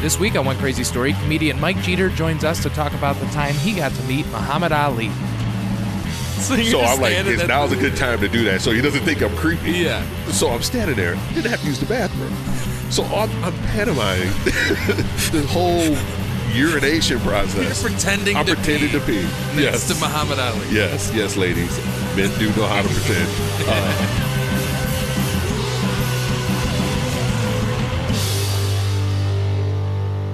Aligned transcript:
This 0.00 0.18
week 0.18 0.36
on 0.36 0.44
One 0.44 0.56
Crazy 0.58 0.84
Story, 0.84 1.12
comedian 1.14 1.60
Mike 1.60 1.76
Geeter 1.78 2.14
joins 2.14 2.44
us 2.44 2.62
to 2.62 2.70
talk 2.70 2.92
about 2.94 3.16
the 3.16 3.26
time 3.26 3.54
he 3.54 3.74
got 3.74 3.90
to 3.92 4.02
meet 4.04 4.26
Muhammad 4.26 4.72
Ali. 4.72 5.10
So, 6.38 6.54
I'm 6.54 7.00
like, 7.00 7.14
it's, 7.14 7.48
now's 7.48 7.72
a 7.72 7.76
good 7.76 7.96
time 7.96 8.20
to 8.20 8.28
do 8.28 8.44
that, 8.44 8.60
so 8.60 8.70
he 8.70 8.80
doesn't 8.80 9.02
think 9.02 9.22
I'm 9.22 9.34
creepy. 9.36 9.72
Yeah. 9.72 10.06
So 10.28 10.50
I'm 10.50 10.62
standing 10.62 10.94
there, 10.94 11.16
didn't 11.34 11.50
have 11.50 11.60
to 11.62 11.66
use 11.66 11.80
the 11.80 11.86
bathroom. 11.86 12.32
So 12.92 13.02
I'm, 13.06 13.28
I'm 13.42 13.52
pantomiming 13.74 14.28
the 15.32 15.44
whole 15.50 15.96
urination 16.56 17.18
process. 17.20 17.82
You're 17.82 17.90
pretending 17.90 18.36
I'm 18.36 18.46
to 18.46 18.54
pretending 18.54 18.88
pee 18.90 18.98
to 19.00 19.04
pee. 19.04 19.22
next 19.56 19.56
Yes. 19.58 19.88
to 19.88 19.94
Muhammad 19.96 20.38
Ali. 20.38 20.64
Yes, 20.70 21.12
yes, 21.12 21.36
ladies. 21.36 21.76
Men 22.16 22.30
do 22.38 22.46
know 22.54 22.68
how 22.68 22.82
to 22.82 22.88
pretend. 22.88 23.28
Uh, 23.68 24.27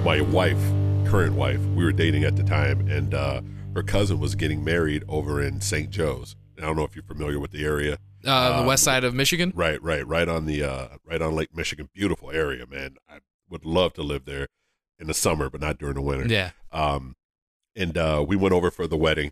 my 0.05 0.21
wife, 0.21 0.59
current 1.09 1.33
wife, 1.33 1.59
we 1.75 1.83
were 1.83 1.91
dating 1.91 2.23
at 2.23 2.35
the 2.35 2.43
time, 2.43 2.87
and 2.87 3.13
uh, 3.15 3.41
her 3.73 3.81
cousin 3.81 4.19
was 4.19 4.35
getting 4.35 4.63
married 4.63 5.03
over 5.07 5.41
in 5.41 5.59
St. 5.61 5.89
Joe's. 5.89 6.35
I 6.57 6.61
don't 6.61 6.75
know 6.75 6.83
if 6.83 6.95
you're 6.95 7.03
familiar 7.03 7.39
with 7.39 7.49
the 7.51 7.65
area. 7.65 7.97
Uh, 8.25 8.49
the 8.53 8.59
Um, 8.61 8.65
west 8.67 8.83
side 8.83 9.03
of 9.03 9.13
Michigan. 9.15 9.51
Right, 9.55 9.81
right, 9.81 10.05
right 10.07 10.29
on 10.29 10.45
the 10.45 10.63
uh, 10.63 10.87
right 11.05 11.21
on 11.21 11.33
Lake 11.35 11.55
Michigan. 11.55 11.89
Beautiful 11.93 12.29
area, 12.31 12.65
man. 12.67 12.97
I 13.09 13.17
would 13.49 13.65
love 13.65 13.93
to 13.93 14.03
live 14.03 14.25
there 14.25 14.47
in 14.99 15.07
the 15.07 15.13
summer, 15.15 15.49
but 15.49 15.59
not 15.59 15.77
during 15.79 15.95
the 15.95 16.01
winter. 16.01 16.27
Yeah. 16.31 16.51
Um, 16.71 17.15
and 17.75 17.97
uh, 17.97 18.23
we 18.27 18.35
went 18.35 18.53
over 18.53 18.69
for 18.71 18.85
the 18.87 18.97
wedding, 18.97 19.31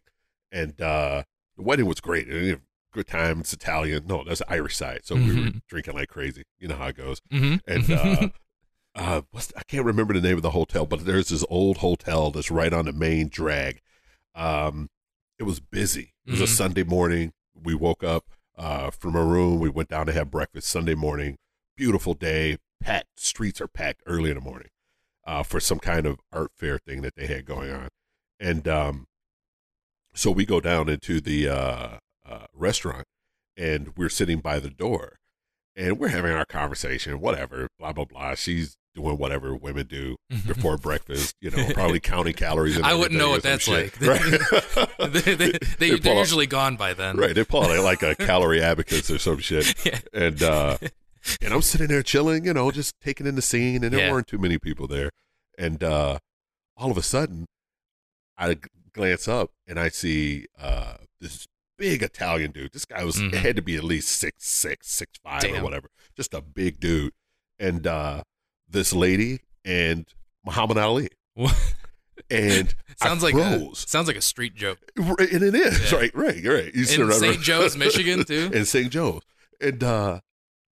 and 0.52 0.80
uh, 0.82 1.24
the 1.56 1.64
wedding 1.64 1.86
was 1.86 2.00
great. 2.02 2.28
And, 2.28 2.46
you 2.46 2.52
know, 2.54 2.60
Good 2.94 3.08
time. 3.08 3.40
It's 3.40 3.52
Italian. 3.54 4.06
No, 4.06 4.24
that's 4.24 4.38
the 4.42 4.52
Irish 4.54 4.76
side. 4.78 5.00
So 5.04 5.16
we 5.16 5.26
were 5.26 5.34
Mhm. 5.50 5.62
drinking 5.68 5.96
like 5.96 6.10
crazy. 6.10 6.44
You 6.60 6.68
know 6.68 6.76
how 6.76 6.90
it 6.90 6.96
goes. 6.96 7.22
hmm 7.32 7.56
And 7.68 7.90
uh, 7.90 8.30
uh, 8.96 9.22
what's 9.32 9.52
I 9.58 9.64
can't 9.64 9.86
remember 9.86 10.14
the 10.14 10.22
name 10.22 10.36
of 10.38 10.42
the 10.44 10.52
hotel, 10.52 10.86
but 10.86 11.06
there's 11.06 11.30
this 11.30 11.46
old 11.50 11.78
hotel 11.78 12.32
that's 12.32 12.52
right 12.52 12.74
on 12.74 12.86
the 12.86 12.94
main 12.94 13.28
drag. 13.30 13.82
Um, 14.36 14.90
it 15.40 15.44
was 15.44 15.60
busy. 15.60 16.14
It 16.26 16.32
was 16.32 16.42
a 16.42 16.46
Mhm. 16.46 16.56
Sunday 16.58 16.84
morning. 16.84 17.34
We 17.56 17.74
woke 17.76 18.04
up 18.04 18.26
uh, 18.56 18.92
from 18.92 19.16
a 19.16 19.24
room. 19.24 19.60
We 19.60 19.70
went 19.70 19.90
down 19.90 20.06
to 20.06 20.14
have 20.14 20.30
breakfast 20.30 20.68
Sunday 20.68 20.94
morning. 20.96 21.38
Beautiful 21.76 22.14
day. 22.14 22.58
Packed 22.80 23.20
streets 23.20 23.60
are 23.62 23.68
packed 23.68 24.04
early 24.06 24.30
in 24.30 24.36
the 24.36 24.42
morning 24.42 24.70
uh, 25.26 25.42
for 25.44 25.60
some 25.60 25.80
kind 25.80 26.06
of 26.06 26.20
art 26.32 26.52
fair 26.58 26.78
thing 26.78 27.02
that 27.02 27.16
they 27.16 27.26
had 27.28 27.46
going 27.46 27.72
on. 27.72 27.88
And 28.40 28.68
um, 28.68 29.08
so 30.14 30.30
we 30.32 30.46
go 30.46 30.60
down 30.60 30.90
into 30.90 31.20
the 31.20 31.48
uh, 31.50 31.90
uh, 32.28 32.46
restaurant, 32.54 33.06
and 33.58 33.96
we're 33.98 34.10
sitting 34.10 34.40
by 34.40 34.60
the 34.60 34.70
door, 34.70 35.18
and 35.76 35.98
we're 36.00 36.10
having 36.10 36.34
our 36.34 36.46
conversation. 36.46 37.20
Whatever, 37.20 37.70
blah 37.80 37.94
blah 37.94 38.06
blah. 38.06 38.36
She's 38.36 38.76
doing 38.96 39.18
whatever 39.18 39.56
women 39.56 39.88
do 39.88 40.16
before 40.48 40.78
breakfast. 40.78 41.36
You 41.42 41.52
know, 41.52 41.68
probably 41.74 42.00
counting 42.00 42.34
calories. 42.34 42.76
And 42.78 42.86
I 42.86 42.94
wouldn't 42.94 43.20
know 43.20 43.30
what 43.32 43.44
that's 43.44 43.66
some 43.66 43.74
like. 43.76 43.96
shit. 43.96 44.42
they, 45.14 45.36
they, 45.36 45.52
they, 45.80 45.98
they're 45.98 46.14
out- 46.14 46.20
usually 46.20 46.48
gone 46.48 46.76
by 46.76 46.94
then. 46.94 47.18
Right, 47.18 47.34
They're 47.34 47.46
out 47.54 47.84
like 47.84 48.04
a 48.04 48.16
calorie 48.20 48.62
abacus 48.62 49.10
or 49.10 49.18
some 49.20 49.40
shit, 49.40 49.74
Yeah. 49.86 50.00
and 50.14 50.42
uh, 50.44 50.78
and 51.42 51.54
I'm 51.54 51.62
sitting 51.62 51.88
there 51.88 52.04
chilling, 52.04 52.46
you 52.46 52.54
know, 52.54 52.70
just 52.72 52.94
taking 53.02 53.26
in 53.28 53.36
the 53.36 53.42
scene, 53.42 53.84
and 53.84 53.94
there 53.94 54.02
Yeah. 54.08 54.12
weren't 54.12 54.28
too 54.28 54.38
many 54.38 54.58
people 54.58 54.88
there, 54.88 55.10
and 55.58 55.84
uh, 55.84 56.20
all 56.78 56.92
of 56.92 56.98
a 56.98 57.02
sudden, 57.04 57.46
I 58.38 58.58
glance 58.94 59.28
up 59.28 59.52
and 59.68 59.80
I 59.80 59.90
see 59.90 60.46
uh, 60.60 60.96
this 61.20 61.48
big 61.78 62.04
Italian 62.04 62.52
dude. 62.52 62.74
This 62.74 62.86
guy 62.86 63.04
was 63.04 63.16
Mhm. 63.18 63.34
had 63.34 63.56
to 63.56 63.62
be 63.62 63.76
at 63.76 63.84
least 63.84 64.10
six 64.10 64.48
six, 64.48 64.92
six 64.92 65.12
five, 65.24 65.44
or 65.46 65.64
whatever, 65.64 65.90
just 66.16 66.34
a 66.34 66.42
big 66.42 66.80
dude, 66.80 67.14
and 67.58 67.88
uh, 67.88 68.24
this 68.74 68.94
lady 68.94 69.40
and 69.64 70.06
Muhammad 70.46 70.78
Ali, 70.78 71.10
and 72.30 72.74
sounds 73.02 73.24
I 73.24 73.28
like 73.32 73.36
a, 73.36 73.70
sounds 73.76 74.08
like 74.08 74.18
a 74.18 74.22
street 74.22 74.56
joke. 74.56 74.80
and 74.98 75.20
it 75.20 75.56
is 75.56 75.92
Yeah. 75.92 75.98
right, 76.00 76.16
right, 76.16 76.44
right. 76.46 76.74
You 76.76 76.82
In 76.82 77.12
St. 77.12 77.40
Joe's, 77.42 77.78
Michigan, 77.78 78.24
too. 78.26 78.50
in 78.54 78.66
St. 78.66 78.92
Joe's. 78.92 79.22
And 79.62 79.84
uh, 79.84 80.20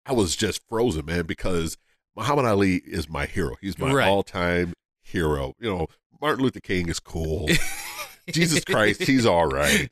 I 0.06 0.13
was 0.13 0.36
just 0.36 0.62
frozen, 0.69 1.06
man, 1.06 1.25
because 1.25 1.78
Muhammad 2.16 2.46
Ali 2.46 2.78
is 2.78 3.09
my 3.09 3.25
hero. 3.25 3.56
He's 3.62 3.78
my 3.78 3.91
Right. 3.91 4.07
all 4.07 4.24
time 4.24 4.74
hero. 5.03 5.53
You 5.59 5.69
know, 5.75 5.88
Martin 6.22 6.44
Luther 6.44 6.59
King 6.62 6.90
is 6.90 7.00
cool. 7.00 7.50
Jesus 8.31 8.63
Christ, 8.63 9.03
he's 9.03 9.25
all 9.25 9.47
right. 9.47 9.90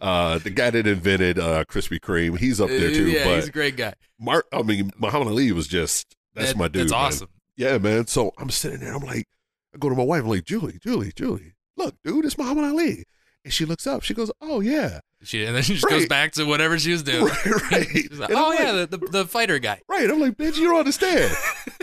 Uh, 0.00 0.36
the 0.38 0.50
guy 0.50 0.68
that 0.68 0.86
invented 0.86 1.38
uh, 1.38 1.64
Krispy 1.64 1.98
Kreme, 1.98 2.36
he's 2.38 2.60
up 2.60 2.68
there 2.68 2.90
too. 2.90 3.04
Uh, 3.04 3.08
yeah, 3.08 3.24
but 3.24 3.36
he's 3.36 3.48
a 3.48 3.52
great 3.52 3.76
guy. 3.76 3.94
Mar- 4.18 4.44
I 4.52 4.62
mean, 4.62 4.90
Muhammad 4.98 5.28
Ali 5.28 5.50
was 5.52 5.66
just 5.66 6.14
that's 6.34 6.50
That- 6.52 6.58
my 6.58 6.68
dude. 6.68 6.82
That's 6.82 6.92
awesome. 6.92 7.28
Yeah, 7.60 7.76
man. 7.76 8.06
So 8.06 8.32
I'm 8.38 8.48
sitting 8.48 8.80
there. 8.80 8.94
I'm 8.94 9.02
like, 9.02 9.26
I 9.74 9.78
go 9.78 9.90
to 9.90 9.94
my 9.94 10.02
wife. 10.02 10.22
I'm 10.22 10.30
like, 10.30 10.44
Julie, 10.44 10.78
Julie, 10.82 11.12
Julie, 11.14 11.52
look, 11.76 11.94
dude, 12.02 12.24
it's 12.24 12.38
Muhammad 12.38 12.64
Ali. 12.64 13.04
And 13.44 13.52
she 13.52 13.66
looks 13.66 13.86
up. 13.86 14.02
She 14.02 14.14
goes, 14.14 14.32
Oh 14.40 14.60
yeah, 14.60 15.00
She, 15.22 15.44
and 15.44 15.54
then 15.54 15.62
she 15.62 15.74
just 15.74 15.86
goes 15.86 16.06
back 16.06 16.32
to 16.32 16.44
whatever 16.44 16.78
she 16.78 16.90
was 16.92 17.02
doing. 17.02 17.26
right, 17.26 17.46
right. 17.70 18.12
Like, 18.12 18.30
oh 18.30 18.48
like, 18.48 18.58
yeah, 18.58 18.72
the, 18.72 18.86
the 18.86 19.06
the 19.10 19.26
fighter 19.26 19.58
guy. 19.58 19.82
Right. 19.88 20.08
I'm 20.08 20.20
like, 20.20 20.38
bitch, 20.38 20.56
you 20.56 20.68
don't 20.68 20.78
understand. 20.78 21.34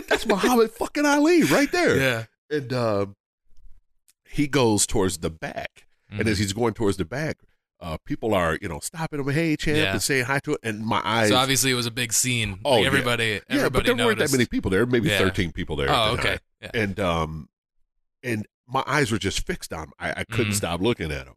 That's 0.08 0.26
Muhammad 0.26 0.72
fucking 0.72 1.06
Ali 1.06 1.44
right 1.44 1.70
there. 1.70 1.96
Yeah. 2.00 2.24
And 2.50 2.72
um, 2.72 3.14
he 4.28 4.48
goes 4.48 4.84
towards 4.86 5.18
the 5.18 5.30
back. 5.30 5.86
Mm-hmm. 6.10 6.20
And 6.20 6.28
as 6.28 6.38
he's 6.38 6.52
going 6.54 6.74
towards 6.74 6.96
the 6.96 7.04
back, 7.04 7.36
uh, 7.80 7.96
people 8.04 8.34
are, 8.34 8.58
you 8.60 8.68
know, 8.68 8.80
stopping 8.80 9.20
him, 9.20 9.28
hey, 9.28 9.56
champ, 9.56 9.76
Yeah. 9.78 9.92
and 9.92 10.02
saying 10.02 10.24
hi 10.24 10.40
to 10.40 10.54
it. 10.54 10.60
And 10.62 10.84
my 10.84 11.00
eyes. 11.04 11.28
So 11.28 11.36
obviously 11.36 11.70
it 11.70 11.74
was 11.74 11.86
a 11.86 11.90
big 11.92 12.12
scene. 12.12 12.58
Oh, 12.64 12.72
Like, 12.72 12.80
yeah. 12.82 12.86
everybody, 12.88 13.24
yeah, 13.24 13.40
everybody 13.48 13.70
but 13.70 13.96
there 13.96 14.06
weren't 14.06 14.18
that 14.18 14.32
many 14.32 14.46
people 14.46 14.70
there. 14.70 14.84
Maybe 14.86 15.08
Yeah. 15.08 15.18
13 15.18 15.52
people 15.52 15.76
there. 15.76 15.88
Oh, 15.90 16.14
the 16.16 16.20
okay. 16.20 16.38
Yeah. 16.60 16.70
And 16.74 16.98
um, 17.00 17.48
and 18.22 18.46
my 18.66 18.82
eyes 18.86 19.10
were 19.12 19.18
just 19.18 19.46
fixed 19.46 19.72
on. 19.72 19.92
I, 19.98 20.10
I 20.20 20.24
couldn't 20.24 20.52
Mhm. 20.52 20.56
stop 20.56 20.80
looking 20.80 21.10
at 21.12 21.26
him. 21.26 21.34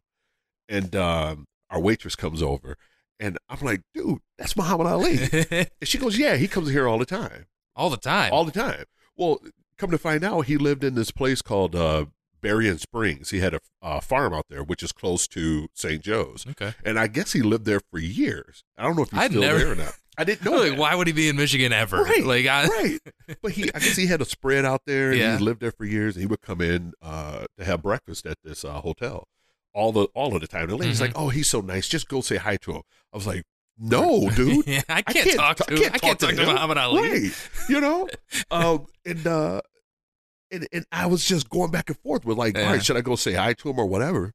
And 0.68 0.96
um, 0.96 1.46
our 1.70 1.80
waitress 1.80 2.16
comes 2.16 2.42
over, 2.42 2.78
and 3.20 3.38
I'm 3.50 3.60
like, 3.62 3.82
dude, 3.94 4.20
that's 4.38 4.56
Muhammad 4.58 4.88
Ali. 4.88 5.20
and 5.52 5.68
she 5.84 5.98
goes, 5.98 6.18
yeah, 6.18 6.38
he 6.38 6.48
comes 6.48 6.70
here 6.70 6.88
all 6.88 6.98
the 6.98 7.06
time. 7.06 7.46
All 7.76 7.90
the 7.90 7.98
time. 7.98 8.34
all 8.34 8.46
the 8.46 8.52
time. 8.52 8.86
Well, 9.16 9.40
come 9.78 9.92
to 9.92 9.98
find 9.98 10.24
out, 10.24 10.42
he 10.48 10.58
lived 10.58 10.84
in 10.84 10.96
this 10.96 11.12
place 11.12 11.42
called 11.42 11.76
uh, 11.76 12.06
Berrien 12.42 12.78
Springs. 12.78 13.30
He 13.30 13.40
had 13.40 13.54
a 13.54 13.60
uh, 13.82 14.00
farm 14.00 14.34
out 14.34 14.46
there, 14.50 14.64
which 14.64 14.84
is 14.84 14.92
close 14.92 15.28
to 15.30 15.68
St. 15.74 16.02
Joe's, 16.02 16.46
okay. 16.52 16.74
and 16.84 16.98
I 17.00 17.08
guess 17.08 17.34
he 17.34 17.42
lived 17.42 17.66
there 17.66 17.80
for 17.92 18.00
years. 18.00 18.64
I 18.78 18.84
don't 18.84 18.96
know 18.96 19.04
if 19.04 19.12
he's 19.12 19.20
I'd 19.20 19.32
still 19.32 19.42
never- 19.42 19.60
there 19.60 19.72
or 19.72 19.76
not. 19.76 19.94
I 20.18 20.26
didn't 20.26 20.44
know. 20.44 20.52
like, 20.60 20.72
that. 20.72 20.78
why 20.78 20.94
would 20.94 21.08
he 21.08 21.14
be 21.14 21.30
in 21.30 21.38
Michigan 21.38 21.72
ever? 21.72 22.04
Right, 22.04 22.24
Like, 22.26 22.46
I, 22.46 22.66
right. 22.68 23.00
But 23.42 23.54
he, 23.54 23.64
I 23.74 23.80
guess 23.80 23.96
he 23.96 24.08
had 24.08 24.22
a 24.22 24.26
spread 24.26 24.66
out 24.66 24.82
there, 24.86 25.12
and 25.12 25.20
Yeah. 25.20 25.38
he 25.38 25.44
lived 25.44 25.62
there 25.62 25.72
for 25.72 25.86
years. 25.86 26.16
And 26.16 26.22
he 26.24 26.28
would 26.28 26.42
come 26.42 26.60
in 26.60 26.94
uh, 27.02 27.46
to 27.58 27.64
have 27.64 27.82
breakfast 27.82 28.26
at 28.26 28.38
this 28.44 28.66
uh, 28.66 28.82
hotel 28.82 29.28
all 29.74 29.94
the 29.94 30.04
all 30.14 30.36
of 30.36 30.42
the 30.42 30.48
time. 30.48 30.68
The 30.68 30.76
lady's 30.76 30.98
Mhm. 30.98 31.02
like, 31.02 31.12
"Oh, 31.16 31.30
he's 31.30 31.50
so 31.50 31.62
nice. 31.62 31.88
Just 31.88 32.10
go 32.10 32.20
say 32.20 32.36
hi 32.36 32.58
to 32.58 32.74
him." 32.74 32.82
I 33.14 33.16
was 33.18 33.26
like, 33.26 33.44
"No, 33.80 34.30
dude." 34.36 34.68
Yeah, 34.68 34.82
I 34.90 35.02
can't, 35.02 35.32
talk 35.34 35.56
to. 35.58 35.74
Him. 35.74 35.92
I 35.94 35.98
can't 35.98 36.20
talk 36.20 36.34
to, 36.36 36.42
him. 36.42 36.46
Muhammad 36.54 36.78
Ali. 36.78 37.10
Right. 37.10 37.32
You 37.70 37.80
know? 37.80 38.10
um, 38.52 38.88
and, 39.06 39.26
uh, 39.26 39.62
and, 40.52 40.68
and 40.72 40.86
I 40.92 41.06
was 41.06 41.24
just 41.26 41.50
going 41.50 41.72
back 41.72 41.90
and 41.90 41.98
forth 42.00 42.26
with 42.26 42.38
like, 42.38 42.56
Yeah. 42.58 42.66
all 42.66 42.74
right, 42.74 42.84
should 42.84 42.98
I 42.98 43.02
go 43.02 43.16
say 43.16 43.34
hi 43.34 43.54
to 43.54 43.70
him 43.70 43.80
or 43.80 43.86
whatever? 43.86 44.34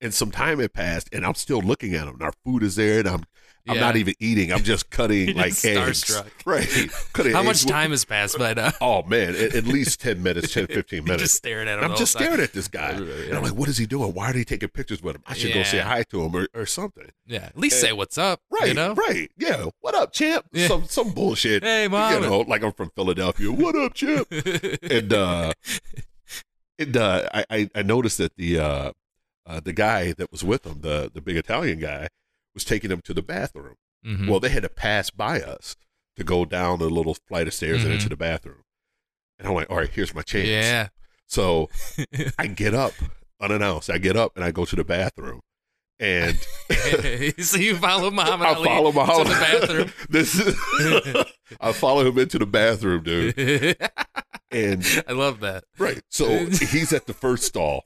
And 0.00 0.12
some 0.12 0.30
time 0.30 0.58
had 0.58 0.72
passed, 0.74 1.08
and 1.12 1.24
I'm 1.24 1.34
still 1.34 1.60
looking 1.60 1.94
at 1.94 2.02
him. 2.06 2.14
And 2.14 2.22
our 2.22 2.32
food 2.44 2.62
is 2.62 2.76
there, 2.76 2.98
and 2.98 3.08
I'm 3.08 3.24
I'm 3.66 3.76
Yeah. 3.76 3.80
not 3.80 3.96
even 3.96 4.14
eating. 4.20 4.52
I'm 4.52 4.62
just 4.62 4.90
cutting 4.90 5.28
You're 5.28 5.36
like 5.36 5.48
just 5.54 5.64
eggs. 5.64 6.04
starstruck. 6.04 6.26
Right. 6.46 6.68
Cutting 7.14 7.32
How 7.32 7.38
eggs 7.40 7.64
much 7.64 7.64
time 7.72 7.90
has 7.92 8.04
passed 8.04 8.38
by 8.38 8.52
now? 8.52 8.72
Oh 8.80 9.02
man, 9.04 9.30
at, 9.34 9.54
at 9.54 9.64
least 9.76 10.00
10 10.02 10.22
minutes, 10.22 10.52
10, 10.52 10.66
15 10.66 11.04
minutes. 11.04 11.22
just 11.22 11.34
staring 11.36 11.66
at 11.68 11.78
him. 11.78 11.84
And 11.84 11.92
I'm 11.92 11.98
just 11.98 12.12
staring 12.12 12.40
at 12.40 12.52
this 12.52 12.68
guy. 12.68 12.90
And 12.90 13.32
I'm 13.34 13.42
like, 13.42 13.54
what 13.54 13.68
is 13.70 13.78
he 13.78 13.86
doing? 13.86 14.12
Why 14.12 14.30
are 14.30 14.32
they 14.34 14.44
taking 14.44 14.68
pictures 14.68 15.02
with 15.02 15.16
him? 15.16 15.22
I 15.26 15.32
should 15.34 15.54
go 15.54 15.62
say 15.62 15.78
hi 15.78 16.02
to 16.10 16.22
him 16.22 16.36
or, 16.36 16.46
or 16.54 16.66
something. 16.66 17.08
Yeah, 17.26 17.44
at 17.44 17.56
least 17.56 17.76
Hey, 17.80 17.88
say 17.88 17.92
what's 17.94 18.18
up. 18.18 18.40
Right, 18.50 18.68
You 18.68 18.74
know. 18.74 18.94
right. 18.94 19.30
Yeah. 19.38 19.66
What 19.80 19.94
up, 19.94 20.12
champ? 20.12 20.44
Yeah. 20.52 20.68
Some 20.68 20.84
some 20.84 21.12
bullshit. 21.12 21.62
Hey, 21.62 21.88
mom. 21.88 22.12
You 22.12 22.20
know, 22.28 22.40
like 22.40 22.62
I'm 22.62 22.72
from 22.72 22.90
Philadelphia. 22.94 23.50
What 23.50 23.74
up, 23.76 23.94
champ? 23.94 24.28
and 24.30 25.12
uh 25.12 25.52
and 26.78 26.96
uh 26.96 27.28
I, 27.32 27.44
I 27.50 27.70
I 27.74 27.82
noticed 27.82 28.18
that 28.18 28.36
the 28.36 28.58
uh 28.58 28.92
uh 29.46 29.60
the 29.60 29.72
guy 29.72 30.12
that 30.12 30.30
was 30.30 30.44
with 30.44 30.66
him, 30.66 30.80
the 30.82 31.10
the 31.12 31.20
big 31.22 31.36
Italian 31.36 31.78
guy, 31.80 32.08
was 32.54 32.64
taking 32.64 32.90
him 32.90 33.00
to 33.02 33.14
the 33.14 33.22
bathroom. 33.22 33.74
Mhm. 34.06 34.28
Well, 34.28 34.40
they 34.40 34.48
had 34.50 34.62
to 34.62 34.68
pass 34.68 35.10
by 35.10 35.40
us 35.40 35.76
to 36.16 36.24
go 36.24 36.44
down 36.44 36.78
the 36.78 36.88
little 36.90 37.16
flight 37.28 37.48
of 37.48 37.54
stairs 37.54 37.82
and 37.82 37.90
Mhm. 37.92 37.94
into 37.96 38.08
the 38.08 38.16
bathroom. 38.16 38.62
And 39.38 39.48
I'm 39.48 39.54
like, 39.54 39.68
all 39.70 39.78
right, 39.78 39.90
here's 39.90 40.14
my 40.14 40.22
chance. 40.22 40.46
yeah. 40.48 40.88
So 41.26 41.68
I 42.38 42.46
get 42.46 42.74
up 42.74 42.92
unannounced. 43.40 43.90
I 43.90 43.98
get 43.98 44.16
up 44.16 44.32
and 44.36 44.44
I 44.44 44.50
go 44.52 44.64
to 44.64 44.76
the 44.76 44.84
bathroom. 44.84 45.40
And 46.00 46.38
so 47.38 47.56
you 47.56 47.76
follow 47.76 48.10
Muhammad 48.12 48.46
I 48.48 48.54
Ali 48.54 48.68
follow 48.68 48.92
Muhammad 48.92 49.26
to 49.26 49.32
the 49.32 49.40
bathroom. 49.40 49.92
this 50.08 50.34
is 50.38 51.24
I 51.60 51.72
follow 51.72 52.06
him 52.06 52.18
into 52.18 52.38
the 52.38 52.46
bathroom, 52.46 53.02
dude. 53.04 53.76
And 54.50 55.04
I 55.08 55.12
love 55.12 55.40
that. 55.40 55.64
Right. 55.78 56.00
So 56.10 56.46
he's 56.46 56.92
at 56.92 57.06
the 57.06 57.14
first 57.14 57.44
stall. 57.44 57.82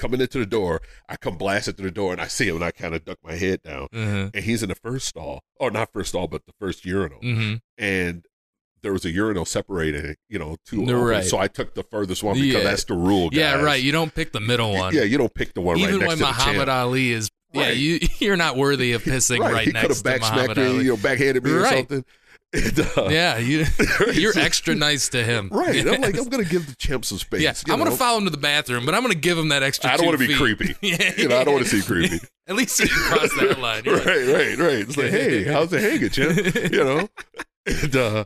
Coming 0.00 0.20
into 0.22 0.38
the 0.38 0.46
door, 0.46 0.80
I 1.10 1.16
come 1.16 1.36
blasting 1.36 1.74
through 1.74 1.90
the 1.90 1.94
door 1.94 2.12
and 2.12 2.20
I 2.22 2.26
see 2.26 2.48
him 2.48 2.56
and 2.56 2.64
I 2.64 2.70
kind 2.70 2.94
of 2.94 3.04
duck 3.04 3.18
my 3.22 3.34
head 3.34 3.62
down. 3.62 3.88
Uh-huh. 3.92 4.30
And 4.32 4.44
he's 4.44 4.62
in 4.62 4.70
the 4.70 4.74
first 4.74 5.06
stall, 5.08 5.42
or 5.56 5.70
not 5.70 5.92
first 5.92 6.08
stall, 6.08 6.26
but 6.26 6.46
the 6.46 6.52
first 6.58 6.86
urinal. 6.86 7.18
hmm 7.20 7.54
And 7.76 8.24
there 8.82 8.94
was 8.94 9.04
a 9.04 9.10
urinal 9.10 9.44
separating, 9.44 10.14
you 10.30 10.38
know, 10.38 10.56
two. 10.64 10.86
Right. 10.86 11.22
So 11.22 11.36
I 11.38 11.48
took 11.48 11.74
the 11.74 11.82
furthest 11.82 12.22
one 12.22 12.34
because 12.36 12.54
Yeah. 12.54 12.62
that's 12.62 12.84
the 12.84 12.94
rule. 12.94 13.28
Yeah, 13.30 13.60
right. 13.60 13.82
You 13.82 13.92
don't 13.92 14.14
pick 14.14 14.32
the 14.32 14.40
middle 14.40 14.72
one. 14.72 14.94
Yeah, 14.94 15.02
you 15.02 15.18
don't 15.18 15.34
pick 15.34 15.52
the 15.52 15.60
one 15.60 15.76
Even 15.76 15.96
right 15.96 16.00
next 16.00 16.08
when 16.08 16.16
to 16.18 16.24
Muhammad. 16.24 16.68
Ali 16.70 17.12
is, 17.12 17.28
yeah, 17.52 17.70
you 17.70 17.98
you're 18.20 18.38
not 18.38 18.56
worthy 18.56 18.92
of 18.92 19.02
pissing 19.04 19.40
right, 19.40 19.66
he 19.66 19.72
next 19.72 20.00
to 20.00 20.18
Muhammad 20.18 20.56
me, 20.56 20.66
Ali. 20.66 20.84
you 20.84 20.90
know, 20.92 20.96
backhanded 20.96 21.44
me 21.44 21.50
or 21.50 21.66
something. 21.66 22.04
Uh, 22.52 23.08
Yeah, 23.10 23.38
you 23.38 23.64
you're 24.12 24.36
extra 24.38 24.74
nice 24.74 25.08
to 25.10 25.22
him. 25.22 25.48
Right. 25.52 25.86
I'm 25.86 26.00
like, 26.00 26.18
I'm 26.18 26.28
gonna 26.28 26.44
give 26.44 26.66
the 26.66 26.74
champ 26.76 27.04
some 27.04 27.18
space. 27.18 27.40
yeah, 27.42 27.54
I'm 27.72 27.78
gonna 27.78 27.92
follow 27.92 28.18
him 28.18 28.24
to 28.24 28.30
the 28.30 28.36
bathroom, 28.36 28.84
but 28.84 28.94
I'm 28.94 29.02
gonna 29.02 29.14
give 29.14 29.38
him 29.38 29.48
that 29.50 29.62
extra. 29.62 29.90
I 29.92 29.96
don't 29.96 30.06
want 30.06 30.18
to 30.20 30.26
be 30.26 30.34
creepy. 30.34 30.74
Yeah, 30.82 31.12
You 31.16 31.28
know, 31.28 31.38
I 31.38 31.44
don't 31.44 31.54
want 31.54 31.66
to 31.66 31.70
see 31.70 31.86
creepy. 31.86 32.18
At 32.48 32.56
least 32.56 32.80
you 32.80 32.88
cross 32.88 33.32
that 33.38 33.60
line. 33.60 33.84
You're 33.84 33.96
right, 33.98 34.06
like, 34.26 34.34
right, 34.36 34.58
right. 34.58 34.78
It's 34.80 34.96
like, 34.96 35.10
hey, 35.10 35.44
how's 35.44 35.72
it 35.72 35.80
hanging, 35.82 36.10
champ? 36.10 36.72
You 36.72 36.84
know? 36.84 37.08
And 37.66 37.94
uh, 37.96 38.24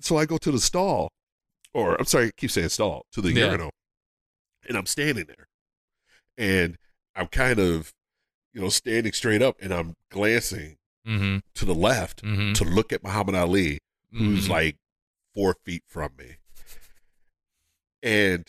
so 0.00 0.16
I 0.16 0.26
go 0.26 0.38
to 0.38 0.52
the 0.52 0.60
stall, 0.60 1.08
or 1.72 1.96
I'm 1.96 2.04
sorry, 2.04 2.26
I 2.26 2.30
keep 2.36 2.52
saying 2.52 2.68
stall, 2.68 3.06
to 3.12 3.20
the 3.20 3.32
Yeah. 3.32 3.46
urinal. 3.46 3.70
And 4.68 4.78
I'm 4.78 4.86
standing 4.86 5.24
there. 5.26 5.48
And 6.38 6.76
I'm 7.16 7.26
kind 7.26 7.58
of, 7.58 7.92
you 8.52 8.60
know, 8.60 8.68
standing 8.68 9.12
straight 9.12 9.42
up 9.42 9.56
and 9.60 9.74
I'm 9.74 9.94
glancing 10.10 10.76
mm-hmm, 11.06 11.38
to 11.54 11.64
the 11.64 11.74
left 11.74 12.22
mm-hmm, 12.22 12.52
to 12.54 12.64
look 12.64 12.92
at 12.92 13.02
Muhammad 13.02 13.34
Ali, 13.34 13.78
who's 14.12 14.46
mhm. 14.46 14.50
like 14.50 14.76
four 15.34 15.56
feet 15.64 15.82
from 15.86 16.10
me. 16.18 16.36
And 18.02 18.46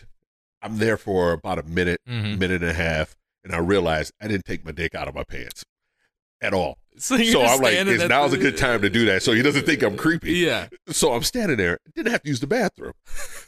I'm 0.61 0.77
there 0.77 0.97
for 0.97 1.31
about 1.31 1.59
a 1.59 1.63
minute, 1.63 2.01
Mhm. 2.07 2.39
minute 2.39 2.61
and 2.61 2.71
a 2.71 2.73
half, 2.73 3.15
and 3.43 3.53
I 3.53 3.57
realized 3.59 4.13
I 4.21 4.27
didn't 4.27 4.45
take 4.45 4.65
my 4.65 4.71
dick 4.71 4.95
out 4.95 5.07
of 5.07 5.15
my 5.15 5.23
pants 5.23 5.63
at 6.41 6.53
all. 6.53 6.77
So, 6.97 7.17
so 7.17 7.43
I'm 7.43 7.59
like, 7.59 7.73
it's, 7.73 8.07
now's 8.07 8.31
the- 8.31 8.37
a 8.37 8.39
good 8.39 8.57
time 8.57 8.81
to 8.81 8.89
do 8.89 9.05
that. 9.05 9.21
So 9.21 9.33
he 9.33 9.41
doesn't 9.41 9.65
think 9.65 9.83
I'm 9.83 9.97
creepy. 9.97 10.33
Yeah, 10.33 10.67
So 10.89 11.13
I'm 11.13 11.23
standing 11.23 11.57
there, 11.57 11.79
didn't 11.93 12.11
have 12.11 12.23
to 12.23 12.29
use 12.29 12.39
the 12.39 12.47
bathroom. 12.47 12.93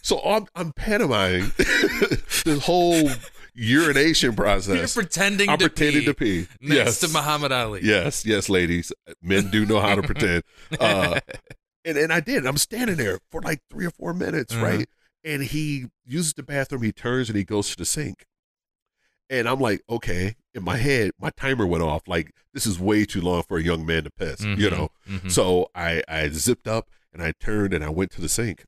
So 0.01 0.19
I'm, 0.21 0.47
I'm 0.55 0.73
pantomiming 0.73 1.51
this 2.45 2.65
whole 2.65 3.09
urination 3.57 4.35
process. 4.35 4.75
you're 4.77 4.87
pretending 5.03 5.49
I'm 5.49 5.57
to 5.57 5.67
pretending 5.69 6.01
pee 6.01 6.05
to 6.05 6.13
pee. 6.13 6.47
next 6.61 6.75
yes. 6.75 6.99
to 7.01 7.07
Muhammad 7.09 7.51
Ali. 7.51 7.81
Yes, 7.83 8.25
yes, 8.25 8.47
ladies. 8.49 8.93
Men 9.21 9.49
do 9.49 9.65
know 9.65 9.79
how 9.79 9.95
to 9.95 10.01
pretend. 10.03 10.43
Uh, 10.79 11.19
and 11.83 11.97
and 11.97 12.11
I 12.13 12.19
did. 12.19 12.45
I'm 12.45 12.57
standing 12.57 12.97
there 12.97 13.19
for 13.31 13.41
like 13.41 13.61
three 13.69 13.85
or 13.85 13.91
four 13.91 14.13
minutes, 14.13 14.53
Uh-huh. 14.53 14.63
right? 14.65 14.89
And 15.23 15.41
he 15.43 15.87
uses 16.05 16.33
the 16.33 16.43
bathroom. 16.43 16.83
He 16.83 16.91
turns 16.91 17.29
and 17.29 17.37
he 17.37 17.43
goes 17.43 17.69
to 17.71 17.77
the 17.77 17.85
sink. 17.85 18.25
And 19.29 19.47
I'm 19.49 19.59
like, 19.59 19.81
okay. 19.89 20.35
In 20.53 20.63
my 20.63 20.77
head, 20.77 21.11
my 21.19 21.31
timer 21.37 21.65
went 21.65 21.83
off. 21.83 22.07
Like 22.07 22.31
this 22.53 22.65
is 22.65 22.79
way 22.79 23.05
too 23.05 23.21
long 23.21 23.43
for 23.43 23.57
a 23.57 23.63
young 23.63 23.85
man 23.85 24.03
to 24.05 24.09
piss, 24.11 24.41
you 24.41 24.55
Mhm, 24.55 24.71
know. 24.71 24.89
mhm. 25.09 25.31
So 25.31 25.69
I 25.75 26.01
I 26.07 26.29
zipped 26.29 26.67
up 26.67 26.89
and 27.13 27.21
I 27.23 27.33
turned 27.39 27.73
and 27.73 27.83
I 27.83 27.89
went 27.89 28.11
to 28.11 28.21
the 28.21 28.29
sink. 28.29 28.65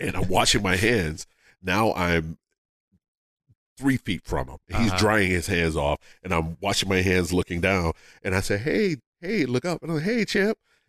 And 0.00 0.16
I'm 0.16 0.28
washing 0.28 0.62
my 0.62 0.76
hands. 0.76 1.26
Now 1.62 1.92
I'm 1.94 2.38
three 3.76 3.96
feet 3.96 4.22
from 4.24 4.48
him. 4.48 4.56
He's 4.68 4.76
Uh-huh. 4.88 4.98
drying 4.98 5.30
his 5.30 5.46
hands 5.46 5.76
off, 5.76 5.98
and 6.22 6.32
I'm 6.32 6.56
washing 6.60 6.88
my 6.88 7.02
hands, 7.02 7.32
looking 7.32 7.60
down. 7.60 7.92
And 8.22 8.34
I 8.34 8.40
say, 8.40 8.58
"Hey, 8.58 8.96
hey, 9.20 9.46
look 9.46 9.64
up!" 9.64 9.82
And 9.82 9.90
I'm 9.90 9.96
like, 9.98 10.06
"Hey, 10.06 10.24
champ." 10.24 10.58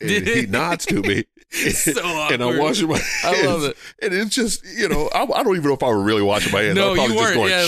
and 0.00 0.10
he 0.10 0.46
nods 0.46 0.86
to 0.86 1.00
me. 1.02 1.24
so 1.72 2.00
and 2.32 2.42
I'm 2.42 2.58
washing 2.58 2.88
my 2.88 2.98
hands. 2.98 3.20
I 3.24 3.46
love 3.46 3.64
it. 3.64 3.76
And 4.02 4.12
it's 4.14 4.34
just, 4.34 4.64
you 4.64 4.88
know, 4.88 5.08
I, 5.14 5.22
I 5.24 5.42
don't 5.42 5.56
even 5.56 5.64
know 5.68 5.74
if 5.74 5.82
I 5.82 5.88
were 5.88 6.02
really 6.02 6.22
washing 6.22 6.52
my 6.52 6.62
hands. 6.62 6.76
No, 6.76 6.88
I 6.88 6.88
was 6.90 6.96
probably 6.96 7.14
you 7.14 7.20
just 7.20 7.36
weren't. 7.36 7.36
going, 7.36 7.50
Yeah, 7.50 7.64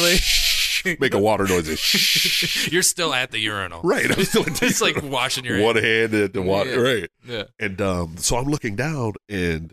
like- 0.93 1.01
make 1.01 1.15
a 1.15 1.19
water 1.19 1.45
noise. 1.47 2.69
You're 2.73 2.83
still 2.83 3.15
at 3.15 3.31
the 3.31 3.39
urinal. 3.39 3.81
right. 3.83 4.11
I'm 4.11 4.25
still 4.25 4.43
in 4.45 4.53
It's 4.63 4.81
like 4.81 5.01
washing 5.03 5.45
your 5.45 5.61
one 5.63 5.77
hand 5.77 6.13
at 6.15 6.33
the 6.33 6.43
water. 6.43 6.71
Yeah. 6.71 6.77
Right. 7.01 7.11
Yeah. 7.27 7.45
And 7.61 7.81
um, 7.81 8.17
so 8.17 8.37
I'm 8.37 8.47
looking 8.47 8.75
down, 8.77 9.13
and 9.29 9.73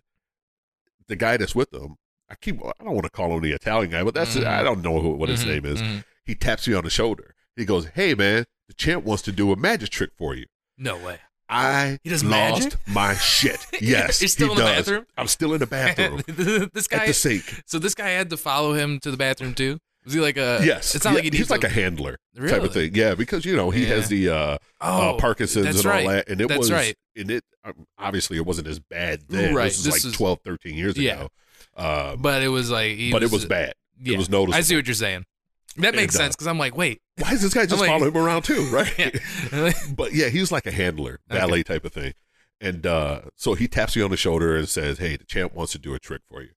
the 1.07 1.15
guy 1.15 1.37
that's 1.37 1.55
with 1.55 1.71
them, 1.71 1.95
I 2.29 2.35
keep, 2.35 2.59
I 2.63 2.83
don't 2.83 2.93
want 2.93 3.05
to 3.05 3.09
call 3.09 3.33
him 3.35 3.41
the 3.41 3.51
Italian 3.53 3.91
guy, 3.91 4.03
but 4.03 4.13
that's, 4.13 4.35
Mhm. 4.35 4.45
I 4.45 4.63
don't 4.63 4.81
know 4.83 4.99
who, 5.01 5.09
what 5.11 5.29
his 5.29 5.43
Mhm, 5.43 5.47
name 5.47 5.65
is. 5.65 5.81
mhm. 5.81 6.03
He 6.25 6.35
taps 6.35 6.67
me 6.67 6.73
on 6.75 6.83
the 6.83 6.89
shoulder. 6.89 7.33
He 7.55 7.65
goes, 7.65 7.87
Hey, 7.95 8.13
man, 8.13 8.45
the 8.67 8.73
champ 8.75 9.03
wants 9.03 9.23
to 9.23 9.31
do 9.31 9.51
a 9.51 9.55
magic 9.55 9.89
trick 9.89 10.11
for 10.17 10.35
you. 10.35 10.45
No 10.77 10.95
way. 10.97 11.19
I 11.51 11.97
He 12.03 12.09
does 12.11 12.23
lost 12.23 12.61
magic? 12.63 12.79
my 12.87 13.15
shit. 13.15 13.65
Yes, 13.81 14.21
You're 14.21 14.27
still 14.29 14.47
he 14.49 14.51
in 14.53 14.57
the 14.59 14.63
does. 14.65 14.75
bathroom? 14.85 15.05
I'm 15.17 15.27
still 15.27 15.53
in 15.53 15.59
the 15.59 15.65
bathroom 15.65 16.21
this 16.73 16.87
guy 16.87 16.99
at 16.99 17.07
the 17.07 17.13
sink. 17.13 17.63
So 17.65 17.79
this 17.79 17.95
guy 17.95 18.09
had 18.09 18.29
to 18.29 18.37
follow 18.37 18.73
him 18.73 18.99
to 18.99 19.09
the 19.09 19.17
bathroom 19.17 19.55
too. 19.55 19.79
Was 20.05 20.13
he 20.13 20.19
like 20.19 20.37
a? 20.37 20.61
yes, 20.63 20.93
It's 20.95 21.03
not 21.03 21.11
Yeah, 21.11 21.15
like 21.21 21.33
he 21.33 21.37
he's 21.37 21.49
like 21.49 21.63
a 21.63 21.69
handler 21.69 22.17
type 22.47 22.61
of 22.63 22.71
thing. 22.73 22.91
Yeah, 22.93 23.15
because 23.15 23.43
you 23.45 23.55
know 23.55 23.71
he 23.71 23.81
Yeah. 23.87 23.95
has 23.95 24.07
the 24.09 24.29
uh, 24.29 24.57
Oh, 24.79 25.09
uh, 25.09 25.13
Parkinson's 25.19 25.65
and 25.77 25.85
all 25.85 25.91
right. 25.91 26.07
that, 26.07 26.29
and 26.29 26.39
it 26.39 26.47
That's 26.47 26.59
was 26.59 26.71
right. 26.71 26.95
and 27.17 27.31
it 27.31 27.43
um, 27.65 27.87
obviously 27.97 28.37
it 28.37 28.45
wasn't 28.45 28.67
as 28.67 28.79
bad 28.79 29.23
then. 29.27 29.53
Right, 29.55 29.65
This 29.65 29.77
was 29.77 29.85
this 29.85 29.93
like 30.05 30.11
is- 30.11 30.17
12, 30.17 30.39
13 30.45 30.75
years 30.75 30.95
Yeah. 30.97 31.13
ago. 31.15 31.29
Uh, 31.79 32.15
But 32.17 32.43
it 32.43 32.49
was 32.49 32.69
like. 32.69 32.97
But 33.11 33.23
it 33.23 33.31
was 33.31 33.45
bad. 33.45 33.73
Yeah, 34.01 34.13
It 34.13 34.17
was 34.17 34.29
noticeable. 34.29 34.55
I 34.55 34.61
see 34.61 34.75
what 34.75 34.85
you're 34.87 34.93
saying. 34.93 35.25
That 35.77 35.95
makes 35.95 36.15
And, 36.15 36.21
uh, 36.21 36.23
sense 36.25 36.35
because 36.35 36.47
I'm 36.47 36.57
like, 36.59 36.75
wait. 36.75 36.99
Why 37.17 37.33
is 37.33 37.41
this 37.41 37.53
guy 37.53 37.65
just 37.65 37.79
like- 37.79 37.89
following 37.89 38.11
him 38.13 38.17
around 38.17 38.43
too? 38.43 38.67
Right. 38.71 39.19
Yeah. 39.51 39.71
but 39.95 40.13
yeah, 40.13 40.29
he 40.29 40.39
was 40.39 40.51
like 40.51 40.65
a 40.65 40.71
handler, 40.71 41.19
valet 41.29 41.63
type 41.63 41.85
of 41.85 41.93
thing. 41.93 42.13
And 42.61 42.85
uh, 42.85 43.21
so 43.35 43.53
he 43.53 43.67
taps 43.67 43.95
me 43.95 44.01
on 44.01 44.11
the 44.11 44.17
shoulder 44.17 44.55
and 44.57 44.67
says, 44.67 44.97
"Hey, 44.97 45.15
the 45.15 45.23
champ 45.25 45.53
wants 45.53 45.71
to 45.73 45.79
do 45.79 45.93
a 45.93 45.99
trick 45.99 46.21
for 46.29 46.41
you." 46.41 46.49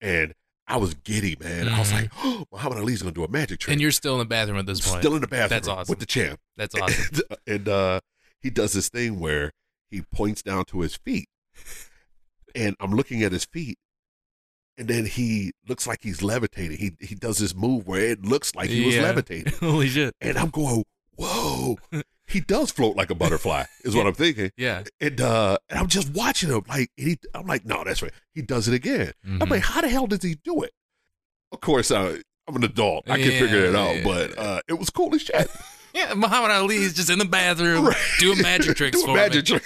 And 0.00 0.34
I 0.66 0.76
was 0.76 0.92
giddy, 0.92 1.36
man. 1.40 1.68
I 1.68 1.78
was 1.78 1.90
Mhm. 1.90 1.94
like, 1.94 2.10
"Oh, 2.18 2.44
Muhammad 2.52 2.78
Ali's 2.78 3.00
going 3.00 3.14
to 3.14 3.18
do 3.18 3.24
a 3.24 3.30
magic 3.30 3.60
trick." 3.60 3.72
and 3.72 3.80
you're 3.80 3.90
still 3.90 4.12
in 4.14 4.18
the 4.18 4.24
bathroom 4.26 4.58
at 4.58 4.66
this 4.66 4.86
point. 4.86 5.00
still 5.02 5.14
in 5.14 5.22
the 5.22 5.26
bathroom 5.26 5.48
That's 5.48 5.68
awesome. 5.68 5.90
with 5.90 6.00
the 6.00 6.06
champ. 6.06 6.38
That's 6.58 6.74
awesome. 6.74 7.22
And, 7.30 7.38
and, 7.46 7.68
uh, 7.68 8.00
he 8.42 8.50
does 8.50 8.74
this 8.74 8.88
thing 8.90 9.18
where 9.20 9.52
he 9.90 10.02
points 10.02 10.42
down 10.42 10.66
to 10.66 10.80
his 10.80 10.96
feet, 10.96 11.28
and 12.54 12.76
I'm 12.80 12.92
looking 12.92 13.22
at 13.22 13.32
his 13.32 13.44
feet, 13.46 13.78
and 14.78 14.88
then 14.88 15.04
he 15.04 15.52
looks 15.68 15.86
like 15.86 15.98
he's 16.02 16.22
levitating. 16.22 16.78
He 16.78 16.92
he 17.00 17.14
does 17.14 17.38
this 17.38 17.54
move 17.54 17.86
where 17.86 18.00
it 18.00 18.24
looks 18.24 18.54
like 18.54 18.70
he 18.70 18.86
was 18.86 18.94
Yeah. 18.94 19.02
levitating, 19.02 19.52
Holy 19.60 19.88
shit. 19.88 20.14
and 20.20 20.38
I'm 20.38 20.50
going, 20.50 20.84
"Whoa!" 21.16 21.78
He 22.30 22.40
does 22.40 22.70
float 22.70 22.94
like 22.94 23.08
a 23.08 23.14
butterfly, 23.14 23.64
is 23.84 23.96
what 23.96 24.06
I'm 24.06 24.12
thinking. 24.12 24.50
Yeah. 24.58 24.82
And 25.00 25.18
uh, 25.18 25.56
and 25.70 25.78
I'm 25.78 25.86
just 25.86 26.10
watching 26.12 26.50
him, 26.50 26.60
like 26.68 26.90
and 26.98 27.08
he, 27.08 27.18
I'm 27.34 27.46
like, 27.46 27.64
no, 27.64 27.82
that's 27.84 28.02
right. 28.02 28.12
He 28.34 28.42
does 28.42 28.68
it 28.68 28.74
again. 28.74 29.12
I'm 29.24 29.38
Mhm. 29.38 29.50
like, 29.50 29.62
how 29.62 29.80
the 29.80 29.88
hell 29.88 30.06
does 30.06 30.22
he 30.22 30.34
do 30.44 30.62
it? 30.62 30.72
Of 31.52 31.62
course, 31.62 31.90
uh, 31.90 32.18
I'm 32.46 32.56
an 32.56 32.64
adult. 32.64 33.08
I 33.08 33.16
can 33.16 33.32
Yeah, 33.32 33.40
figure 33.40 33.64
it 33.64 33.74
out, 33.74 34.04
but 34.04 34.38
uh, 34.38 34.60
it 34.68 34.74
was 34.74 34.90
cool 34.90 35.14
as 35.14 35.22
shit. 35.22 35.50
Yeah, 35.94 36.12
Muhammad 36.14 36.50
Ali 36.50 36.76
is 36.76 36.92
just 36.92 37.08
in 37.08 37.18
the 37.18 37.24
bathroom 37.24 37.86
Right. 37.86 37.96
doing 38.20 38.42
magic 38.42 38.76
tricks 38.76 39.00
Do 39.00 39.06
for 39.06 39.14
magic 39.14 39.48
me. 39.48 39.58
trick. 39.58 39.62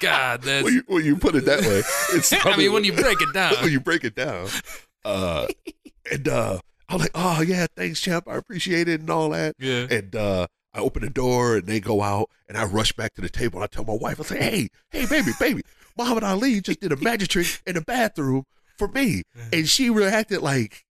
God, 0.00 0.42
that's. 0.42 0.64
when, 0.64 0.74
you, 0.74 0.82
when 0.86 1.04
you 1.04 1.16
put 1.16 1.34
it 1.34 1.44
that 1.44 1.60
way, 1.60 1.82
it's. 2.16 2.32
I 2.46 2.56
mean, 2.56 2.72
when 2.72 2.84
you 2.84 2.92
break 2.92 3.20
it 3.20 3.32
down. 3.32 3.54
when 3.62 3.72
you 3.72 3.80
break 3.80 4.04
it 4.04 4.14
down, 4.14 4.48
uh, 5.04 5.46
and 6.10 6.28
uh, 6.28 6.58
I'm 6.88 6.98
like, 6.98 7.10
oh 7.14 7.40
yeah, 7.42 7.66
thanks, 7.76 8.00
champ. 8.00 8.26
I 8.28 8.36
appreciate 8.36 8.88
it 8.88 9.00
and 9.00 9.10
all 9.10 9.30
that. 9.30 9.54
yeah. 9.58 9.86
And 9.90 10.14
uh, 10.14 10.46
I 10.72 10.80
open 10.80 11.02
the 11.02 11.10
door 11.10 11.56
and 11.56 11.66
they 11.66 11.80
go 11.80 12.02
out, 12.02 12.30
and 12.48 12.56
I 12.58 12.64
rush 12.64 12.92
back 12.92 13.14
to 13.14 13.20
the 13.20 13.28
table. 13.28 13.58
And 13.58 13.64
I 13.64 13.66
tell 13.68 13.84
my 13.84 13.94
wife, 13.94 14.20
I 14.20 14.24
say, 14.24 14.38
hey, 14.38 14.68
hey, 14.90 15.06
baby, 15.06 15.32
baby, 15.38 15.62
Muhammad 15.96 16.24
Ali 16.24 16.60
just 16.60 16.80
did 16.80 16.92
a 16.92 16.96
magic 16.96 17.28
trick 17.28 17.62
in 17.66 17.74
the 17.74 17.80
bathroom 17.80 18.44
for 18.76 18.88
me, 18.88 19.22
and 19.52 19.68
she 19.68 19.90
reacted 19.90 20.40
like, 20.42 20.84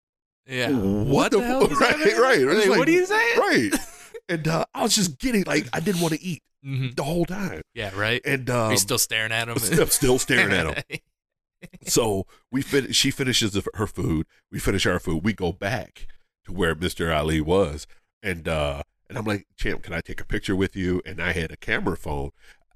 Yeah. 0.48 0.70
what, 0.70 1.32
the, 1.32 1.40
the, 1.40 1.46
hell? 1.46 1.68
right, 1.80 1.96
right. 2.18 2.40
Like, 2.42 2.68
like, 2.68 2.78
what 2.80 2.88
are 2.88 2.92
you 2.92 3.06
saying? 3.06 3.40
right? 3.40 3.72
And 4.30 4.48
uh, 4.48 4.66
I 4.74 4.84
was 4.84 4.96
just 4.96 5.18
getting 5.20 5.44
like 5.44 5.68
I 5.74 5.80
didn't 5.80 6.02
want 6.02 6.14
to 6.14 6.22
eat 6.24 6.42
Mhm. 6.66 6.96
the 6.96 7.04
whole 7.04 7.26
time, 7.26 7.62
Yeah, 7.74 7.92
right. 7.96 8.22
and 8.26 8.50
um, 8.50 8.72
you 8.72 8.78
still 8.78 8.98
staring 9.00 9.32
at 9.32 9.48
him? 9.50 9.58
I'm 9.80 9.88
still 9.88 10.20
staring 10.20 10.54
at 10.54 10.68
him. 10.88 11.00
So 11.86 12.26
we 12.52 12.62
fin- 12.64 12.92
she 12.92 13.12
finishes 13.12 13.52
the, 13.52 13.64
her 13.76 13.86
food. 13.86 14.26
We 14.52 14.58
finish 14.60 14.86
our 14.88 15.00
food. 15.00 15.24
We 15.24 15.34
go 15.34 15.52
back 15.52 16.08
to 16.46 16.52
where 16.52 16.74
Mr. 16.76 17.16
Ali 17.16 17.40
was, 17.40 17.86
and 18.24 18.48
uh, 18.48 18.82
and 19.08 19.18
I'm 19.18 19.26
like, 19.26 19.46
Champ, 19.58 19.84
can 19.84 19.94
I 19.94 20.02
take 20.02 20.20
a 20.22 20.26
picture 20.26 20.56
with 20.56 20.76
you? 20.76 21.02
And 21.06 21.22
I 21.22 21.34
had 21.34 21.52
a 21.52 21.58
camera 21.58 21.96
phone. 21.98 22.32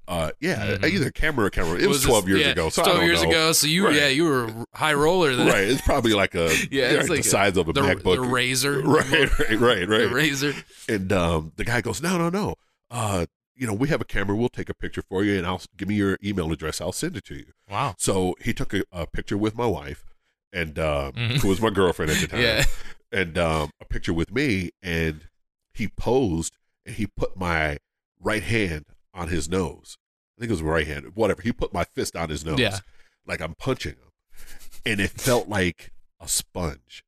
Uh, 0.06 0.30
yeah, 0.38 0.76
Mhm. 0.76 0.88
either 0.88 1.10
camera 1.10 1.46
or 1.46 1.50
camera. 1.50 1.80
It 1.80 1.88
was, 1.88 2.02
this- 2.02 2.06
12 2.08 2.28
years 2.28 2.40
yeah, 2.42 2.46
ago. 2.50 2.68
So 2.68 2.82
I 2.82 2.84
12 2.84 2.98
don't 3.00 3.06
years 3.08 3.22
know. 3.24 3.28
ago. 3.30 3.52
So 3.52 3.66
you, 3.66 3.86
Right. 3.86 3.96
yeah, 3.96 4.06
you 4.06 4.24
were 4.24 4.66
high 4.72 4.94
roller 4.94 5.34
then. 5.34 5.48
Right, 5.52 5.64
it's 5.66 5.80
probably 5.82 6.12
like 6.14 6.36
a 6.36 6.44
Yeah, 6.70 6.90
it's 6.92 7.08
like 7.08 7.24
the 7.24 7.28
size 7.28 7.56
of 7.56 7.66
a 7.68 7.72
The, 7.72 7.80
MacBook. 7.80 8.14
the 8.14 8.20
razor. 8.20 8.82
right, 8.82 9.10
right, 9.10 9.58
right, 9.60 9.80
The 9.80 9.86
right. 9.88 10.12
razor. 10.12 10.54
And 10.88 11.12
um, 11.12 11.50
the 11.56 11.64
guy 11.64 11.80
goes, 11.80 12.00
no, 12.00 12.16
no, 12.18 12.28
no. 12.30 12.54
Uh, 12.88 13.26
you 13.56 13.66
know, 13.66 13.72
we 13.72 13.88
have 13.88 14.00
a 14.00 14.04
camera. 14.04 14.36
We'll 14.36 14.48
take 14.48 14.68
a 14.68 14.74
picture 14.74 15.02
for 15.08 15.24
you, 15.24 15.36
and 15.38 15.46
I'll 15.46 15.62
give 15.76 15.88
me 15.88 15.94
your 15.94 16.18
email 16.22 16.52
address. 16.52 16.80
I'll 16.80 16.92
send 16.92 17.16
it 17.16 17.24
to 17.26 17.34
you. 17.36 17.52
Wow. 17.70 17.94
So 17.98 18.34
he 18.40 18.52
took 18.52 18.74
a, 18.74 18.84
a 18.92 19.06
picture 19.06 19.36
with 19.38 19.56
my 19.56 19.66
wife, 19.66 20.04
and 20.52 20.78
um, 20.78 21.12
Mhm. 21.12 21.40
who 21.40 21.48
was 21.48 21.60
my 21.60 21.70
girlfriend 21.70 22.10
at 22.12 22.18
the 22.20 22.26
time, 22.28 22.40
Yeah. 22.40 22.64
and 23.10 23.38
um, 23.38 23.70
a 23.80 23.84
picture 23.84 24.12
with 24.12 24.30
me, 24.32 24.70
and 24.82 25.28
he 25.72 25.88
posed 25.88 26.56
and 26.84 26.94
he 26.96 27.06
put 27.06 27.36
my 27.36 27.78
right 28.20 28.42
hand 28.42 28.84
on 29.12 29.28
his 29.28 29.48
nose. 29.48 29.96
I 30.36 30.40
think 30.40 30.50
it 30.50 30.52
was 30.54 30.62
right 30.62 30.86
hand, 30.86 31.12
whatever. 31.14 31.42
He 31.42 31.52
put 31.52 31.72
my 31.72 31.84
fist 31.84 32.14
on 32.14 32.28
his 32.28 32.44
nose, 32.44 32.58
Yeah. 32.58 32.78
like 33.26 33.40
I'm 33.40 33.54
punching 33.54 33.92
him, 33.94 34.10
and 34.84 35.00
it 35.00 35.10
felt 35.10 35.48
like 35.48 35.92
a 36.20 36.28
sponge. 36.28 37.02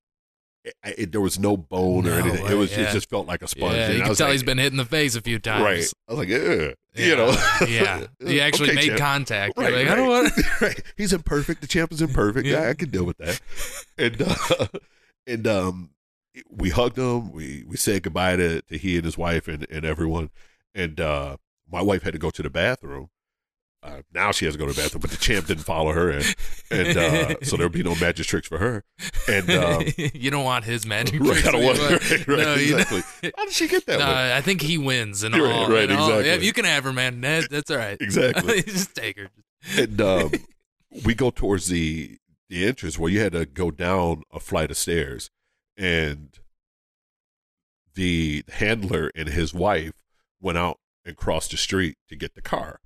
It, 0.84 0.94
it- 0.98 1.12
there 1.12 1.20
was 1.20 1.38
no 1.38 1.56
bone 1.56 2.06
or 2.06 2.12
anything. 2.12 2.44
way, 2.44 2.52
it 2.52 2.54
was 2.56 2.70
yeah. 2.76 2.88
it 2.88 2.92
just 2.92 3.08
felt 3.10 3.26
like 3.26 3.42
a 3.42 3.48
sponge. 3.48 3.74
Yeah, 3.76 3.90
you 3.90 4.02
can 4.02 4.14
tell 4.14 4.26
like, 4.28 4.32
he's 4.32 4.42
been 4.42 4.58
hit 4.58 4.72
in 4.72 4.76
the 4.76 4.84
face 4.84 5.14
a 5.16 5.20
few 5.20 5.38
times. 5.38 5.64
right. 5.64 5.84
I 6.08 6.12
was 6.12 6.18
like, 6.18 6.30
Ugh. 6.30 6.74
Yeah. 6.94 7.06
you 7.06 7.16
know, 7.16 7.36
yeah. 7.68 8.06
He 8.26 8.40
actually 8.40 8.70
Okay, 8.70 8.76
made 8.76 8.86
champ. 8.88 8.98
contact. 9.00 9.56
Right, 9.56 9.72
like, 9.72 9.88
I 9.88 9.94
don't 9.94 10.08
want. 10.08 10.32
right. 10.60 10.82
He's 10.96 11.12
imperfect. 11.12 11.60
The 11.60 11.66
champ 11.68 11.92
is 11.92 12.02
imperfect. 12.02 12.46
Yeah. 12.46 12.62
Yeah, 12.62 12.70
I 12.70 12.74
can 12.74 12.90
deal 12.90 13.04
with 13.04 13.18
that. 13.18 13.40
And 13.96 14.22
uh, 14.22 14.66
and 15.26 15.46
um, 15.46 15.90
we 16.50 16.70
hugged 16.70 16.98
him. 16.98 17.32
We 17.32 17.64
we 17.66 17.76
said 17.76 18.02
goodbye 18.02 18.36
to, 18.36 18.62
to 18.62 18.78
he 18.78 18.96
and 18.96 19.04
his 19.04 19.16
wife 19.18 19.46
and, 19.48 19.66
and 19.70 19.84
everyone. 19.84 20.30
And 20.74 21.00
uh, 21.00 21.36
my 21.70 21.82
wife 21.82 22.02
had 22.02 22.12
to 22.14 22.18
go 22.18 22.30
to 22.30 22.42
the 22.42 22.50
bathroom. 22.50 23.10
Uh, 23.80 24.02
now 24.12 24.32
she 24.32 24.44
has 24.44 24.54
to 24.54 24.58
go 24.58 24.66
to 24.66 24.72
the 24.72 24.80
bathroom, 24.82 25.00
but 25.00 25.10
the 25.10 25.16
champ 25.16 25.46
didn't 25.46 25.62
follow 25.62 25.92
her 25.92 26.10
in, 26.10 26.22
and 26.70 26.98
uh, 26.98 27.34
so 27.42 27.56
there'll 27.56 27.70
be 27.72 27.84
no 27.84 27.94
magic 27.94 28.26
tricks 28.26 28.48
for 28.48 28.58
her. 28.58 28.82
And 29.28 29.48
um, 29.50 29.84
you 30.14 30.30
don't 30.32 30.44
want 30.44 30.64
his 30.64 30.84
magic 30.84 31.20
right, 31.20 31.30
tricks. 31.30 31.46
I 31.46 31.52
don't 31.52 31.64
want, 31.64 31.78
right, 31.90 32.26
right, 32.26 32.38
No, 32.38 32.54
you 32.54 32.76
exactly. 32.76 33.30
How 33.36 33.44
did 33.44 33.54
she 33.54 33.68
get 33.68 33.86
that 33.86 34.00
No, 34.00 34.06
one? 34.06 34.14
I 34.16 34.40
think 34.40 34.62
he 34.62 34.78
wins 34.78 35.22
and 35.22 35.32
all. 35.34 35.40
right, 35.70 35.88
and 35.88 35.92
all. 35.98 36.08
exactly. 36.08 36.26
Yeah, 36.28 36.34
you 36.36 36.52
can 36.52 36.64
have 36.64 36.82
her, 36.84 36.92
man. 36.92 37.20
That, 37.20 37.48
that's 37.50 37.70
all 37.70 37.76
right. 37.76 37.96
Exactly. 38.00 38.62
Just 38.66 38.96
take 38.96 39.16
her. 39.16 39.28
and 39.76 40.00
um, 40.00 40.32
we 41.04 41.14
go 41.14 41.30
towards 41.30 41.68
the 41.68 42.18
the 42.48 42.66
entrance 42.66 42.98
where 42.98 43.10
you 43.10 43.20
had 43.20 43.32
to 43.32 43.46
go 43.46 43.70
down 43.70 44.22
a 44.32 44.40
flight 44.40 44.70
of 44.72 44.76
stairs, 44.76 45.30
and 45.76 46.38
the 47.94 48.42
handler 48.54 49.10
and 49.14 49.28
his 49.28 49.52
wife 49.54 49.92
went 50.40 50.58
out 50.58 50.78
and 51.04 51.16
crossed 51.16 51.50
the 51.52 51.56
street 51.56 51.96
to 52.08 52.16
get 52.16 52.34
the 52.34 52.42
car, 52.42 52.80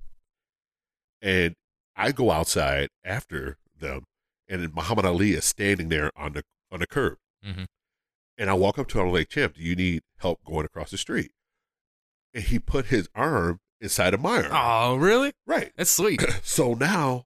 and 1.23 1.55
I 1.95 2.11
go 2.11 2.29
outside 2.29 2.89
after 3.03 3.57
them, 3.79 4.03
and 4.47 4.71
Muhammad 4.75 5.05
Ali 5.05 5.31
is 5.31 5.45
standing 5.45 5.89
there 5.89 6.11
on 6.15 6.33
the 6.33 6.43
on 6.71 6.79
the 6.81 6.87
curb, 6.87 7.17
Mhm. 7.43 7.65
and 8.37 8.49
I 8.49 8.53
walk 8.53 8.77
up 8.77 8.87
to 8.89 8.99
him 8.99 9.07
I'm 9.07 9.13
like, 9.13 9.29
"Champ, 9.29 9.55
do 9.55 9.61
you 9.63 9.75
need 9.75 10.03
help 10.17 10.43
going 10.43 10.65
across 10.65 10.91
the 10.91 10.97
street?" 10.97 11.31
And 12.33 12.43
he 12.43 12.59
put 12.59 12.87
his 12.87 13.07
arm 13.15 13.59
inside 13.79 14.13
of 14.13 14.21
my 14.21 14.43
arm. 14.43 14.51
Oh, 14.51 14.95
really? 14.95 15.33
Right. 15.45 15.71
That's 15.75 15.91
sweet. 15.91 16.21
So 16.43 16.73
now 16.73 17.25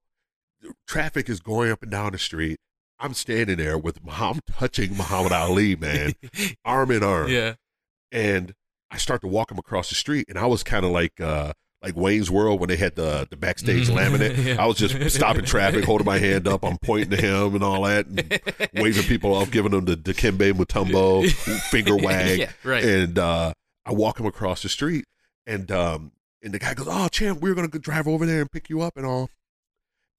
traffic 0.88 1.30
is 1.30 1.40
going 1.40 1.72
up 1.72 1.82
and 1.82 1.92
down 1.92 2.12
the 2.14 2.18
street. 2.18 2.60
I'm 3.00 3.14
standing 3.14 3.58
there 3.58 3.78
with 3.78 4.04
Muhammad 4.04 4.44
touching 4.48 4.98
Muhammad 4.98 5.32
Ali, 5.32 5.76
man, 5.76 6.14
arm 6.66 6.92
in 6.92 7.04
arm. 7.04 7.30
yeah. 7.30 7.56
And 8.12 8.54
I 8.90 8.98
start 8.98 9.22
to 9.22 9.28
walk 9.28 9.52
him 9.52 9.58
across 9.60 9.90
the 9.90 9.96
street, 9.96 10.26
and 10.30 10.38
I 10.38 10.46
was 10.46 10.64
kind 10.64 10.84
of 10.86 10.92
like 10.92 11.20
uh 11.22 11.54
like 11.82 11.96
Wayne's 11.96 12.32
World 12.32 12.60
when 12.60 12.70
they 12.70 12.76
had 12.76 12.96
the 12.96 13.28
the 13.30 13.38
backstage 13.38 13.88
laminate. 13.90 14.32
Mm-hmm. 14.34 14.48
Yeah. 14.48 14.64
I 14.64 14.66
was 14.66 14.78
just 14.78 15.16
stopping 15.16 15.46
traffic, 15.46 15.84
holding 15.86 16.06
my 16.06 16.18
hand 16.18 16.48
up, 16.48 16.64
I'm 16.64 16.78
pointing 16.78 17.12
to 17.12 17.18
him 17.18 17.54
and 17.56 17.64
all 17.64 17.84
that, 17.84 18.06
and 18.06 18.40
waving 18.74 19.04
people 19.04 19.34
off, 19.34 19.52
giving 19.52 19.72
them 19.72 19.86
the 19.86 19.96
Dikembe 19.98 20.54
Mutombo 20.54 21.30
finger 21.70 21.96
wag 21.98 22.40
yeah, 22.40 22.52
right. 22.64 22.84
and 22.84 23.20
uh, 23.20 23.54
I 23.86 23.92
walk 23.94 24.20
him 24.20 24.26
across 24.26 24.64
the 24.64 24.70
street, 24.70 25.06
and 25.46 25.72
um, 25.72 26.12
and 26.42 26.54
the 26.54 26.60
guy 26.60 26.74
goes, 26.74 26.88
"Oh, 26.90 27.08
champ, 27.10 27.42
we're 27.42 27.56
gonna 27.56 27.68
drive 27.68 28.08
over 28.08 28.26
there 28.26 28.42
and 28.42 28.52
pick 28.52 28.70
you 28.70 28.82
up 28.82 28.96
and 28.96 29.06
all." 29.06 29.30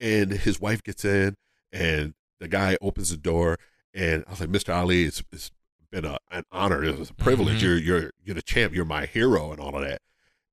And 0.01 0.33
his 0.33 0.61
wife 0.61 0.83
gets 0.83 1.05
in, 1.05 1.35
and 1.73 2.15
the 2.39 2.49
guy 2.49 2.77
opens 2.81 3.11
the 3.11 3.17
door, 3.17 3.59
and 3.95 4.25
I 4.27 4.31
was 4.31 4.41
like, 4.41 4.51
"Mr. 4.51 4.75
Ali, 4.75 5.05
it's, 5.05 5.23
it's 5.33 5.51
been 5.91 6.05
a, 6.05 6.19
an 6.31 6.45
honor. 6.53 6.85
It 6.85 6.99
was 6.99 7.11
a 7.11 7.15
privilege. 7.15 7.61
Mhm. 7.61 7.63
You're 7.63 7.79
you're 7.79 8.11
you're 8.23 8.35
the 8.35 8.43
champ. 8.43 8.75
You're 8.75 8.85
my 8.85 9.07
hero, 9.07 9.53
and 9.53 9.61
all 9.61 9.75
of 9.75 9.83
that." 9.83 10.01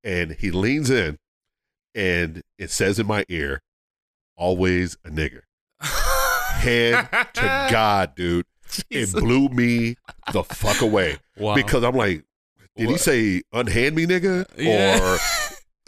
And 0.05 0.31
he 0.33 0.51
leans 0.51 0.89
in, 0.89 1.17
and 1.93 2.41
it 2.57 2.71
says 2.71 3.00
in 3.00 3.07
my 3.07 3.25
ear, 3.27 3.62
"Always 4.38 4.97
a 5.03 5.09
nigger." 5.09 5.41
Hand 5.81 7.09
to 7.33 7.41
God, 7.71 8.15
dude. 8.15 8.45
It 8.89 9.12
blew 9.12 9.50
me 9.50 9.95
the 10.31 10.43
fuck 10.43 10.81
away 10.81 11.17
Wow. 11.38 11.55
because 11.55 11.83
I'm 11.83 11.95
like, 11.95 12.24
did 12.75 12.89
he 12.89 12.97
say 12.97 13.41
unhand 13.51 13.95
me, 13.95 14.05
nigga? 14.05 14.45
Yeah. 14.57 15.00
Or 15.01 15.17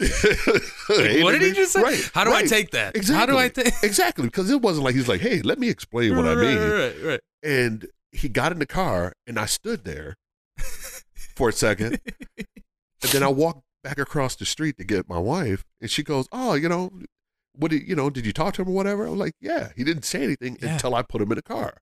Like, 0.90 1.22
what 1.24 1.32
did 1.32 1.42
he 1.42 1.52
just 1.52 1.72
say? 1.72 1.82
Right. 1.82 2.10
How 2.14 2.24
do 2.24 2.32
I 2.32 2.44
take 2.44 2.70
that? 2.70 2.96
Exactly. 2.96 3.16
How 3.18 3.26
do 3.26 3.36
I 3.38 3.48
take? 3.48 3.72
Exactly, 3.82 4.24
because 4.24 4.50
it 4.50 4.62
wasn't 4.62 4.84
like 4.84 4.94
he's 4.94 5.08
like, 5.08 5.20
hey, 5.20 5.42
let 5.42 5.58
me 5.58 5.68
explain 5.68 6.16
what 6.16 6.26
I 6.26 6.34
right, 6.34 6.42
mean. 6.46 6.58
Right, 6.58 6.94
right. 7.04 7.20
And 7.42 7.86
he 8.12 8.28
got 8.28 8.52
in 8.52 8.58
the 8.58 8.66
car, 8.66 9.12
and 9.26 9.38
I 9.38 9.46
stood 9.46 9.84
there 9.84 10.16
for 11.36 11.48
a 11.50 11.52
second, 11.52 12.00
and 12.38 13.10
then 13.12 13.22
I 13.22 13.28
walked 13.28 13.62
back 13.82 13.98
across 13.98 14.34
the 14.36 14.44
street 14.46 14.76
to 14.78 14.84
get 14.84 15.08
my 15.08 15.18
wife, 15.18 15.64
and 15.80 15.90
she 15.90 16.02
goes, 16.02 16.26
"Oh, 16.32 16.54
you 16.54 16.68
know, 16.68 16.90
what 17.54 17.70
did 17.70 17.86
you 17.88 17.94
know? 17.96 18.10
Did 18.10 18.26
you 18.26 18.32
talk 18.32 18.54
to 18.54 18.62
him 18.62 18.68
or 18.68 18.72
whatever?" 18.72 19.06
I'm 19.06 19.18
like, 19.18 19.34
"Yeah." 19.40 19.70
He 19.76 19.84
didn't 19.84 20.04
say 20.04 20.22
anything 20.22 20.58
Yeah. 20.60 20.74
until 20.74 20.94
I 20.94 21.02
put 21.02 21.22
him 21.22 21.30
in 21.32 21.36
the 21.36 21.42
car, 21.42 21.78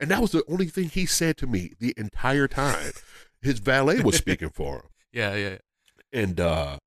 and 0.00 0.10
that 0.10 0.20
was 0.20 0.32
the 0.32 0.44
only 0.48 0.66
thing 0.66 0.88
he 0.88 1.06
said 1.06 1.36
to 1.38 1.46
me 1.46 1.72
the 1.78 1.94
entire 1.96 2.48
time. 2.48 2.92
His 3.40 3.58
valet 3.58 4.00
was 4.00 4.16
speaking 4.16 4.50
for 4.50 4.76
him, 4.76 4.82
Yeah, 5.12 5.34
yeah. 5.34 5.58
and 6.12 6.38
uh 6.38 6.78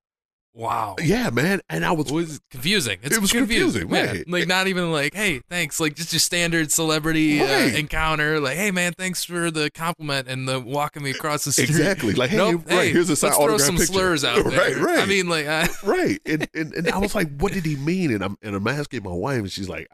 Wow. 0.58 0.96
yeah, 1.04 1.30
man, 1.32 1.60
and 1.70 1.84
I 1.84 1.92
was 1.92 2.10
It 2.10 2.14
was 2.14 2.40
confusing. 2.50 3.00
It's 3.04 3.18
It 3.18 3.20
was 3.22 3.34
confusing, 3.34 3.90
confusing, 3.90 3.92
man. 3.92 4.16
right. 4.16 4.30
Like 4.30 4.48
not 4.48 4.68
even 4.68 4.90
like, 4.90 5.14
hey, 5.14 5.42
thanks. 5.50 5.82
Like 5.82 5.96
just 5.96 6.14
your 6.14 6.22
standard 6.22 6.72
celebrity 6.72 7.42
uh, 7.42 7.46
encounter. 7.78 8.40
Like, 8.40 8.56
hey, 8.56 8.72
man, 8.72 8.94
thanks 8.94 9.26
for 9.26 9.52
the 9.52 9.70
compliment 9.72 10.30
and 10.30 10.48
the 10.48 10.62
walking 10.62 11.04
me 11.04 11.12
across 11.12 11.44
the 11.44 11.52
street. 11.52 11.70
exactly 11.70 12.14
like, 12.14 12.30
hey, 12.30 12.38
Nope, 12.38 12.62
right 12.68 12.72
hey, 12.86 12.92
here's 12.94 13.10
a 13.10 13.18
sign 13.18 13.32
let's 13.32 13.44
throw 13.44 13.58
some 13.58 13.76
picture. 13.76 13.92
slurs 13.94 14.24
out 14.24 14.46
there. 14.46 14.58
right, 14.58 14.78
right. 14.78 15.00
I 15.00 15.06
mean, 15.06 15.28
like, 15.28 15.46
I, 15.46 15.68
right 15.84 16.20
and, 16.26 16.48
and 16.56 16.74
and 16.74 16.90
i 16.90 16.98
was 17.00 17.14
like 17.16 17.30
what 17.40 17.52
did 17.52 17.66
he 17.66 17.76
mean 17.76 18.12
and 18.14 18.24
i'm 18.24 18.38
and 18.42 18.56
i'm 18.56 18.68
asking 18.68 19.04
my 19.04 19.12
wife 19.12 19.40
and 19.40 19.52
she's 19.52 19.68
like 19.70 19.88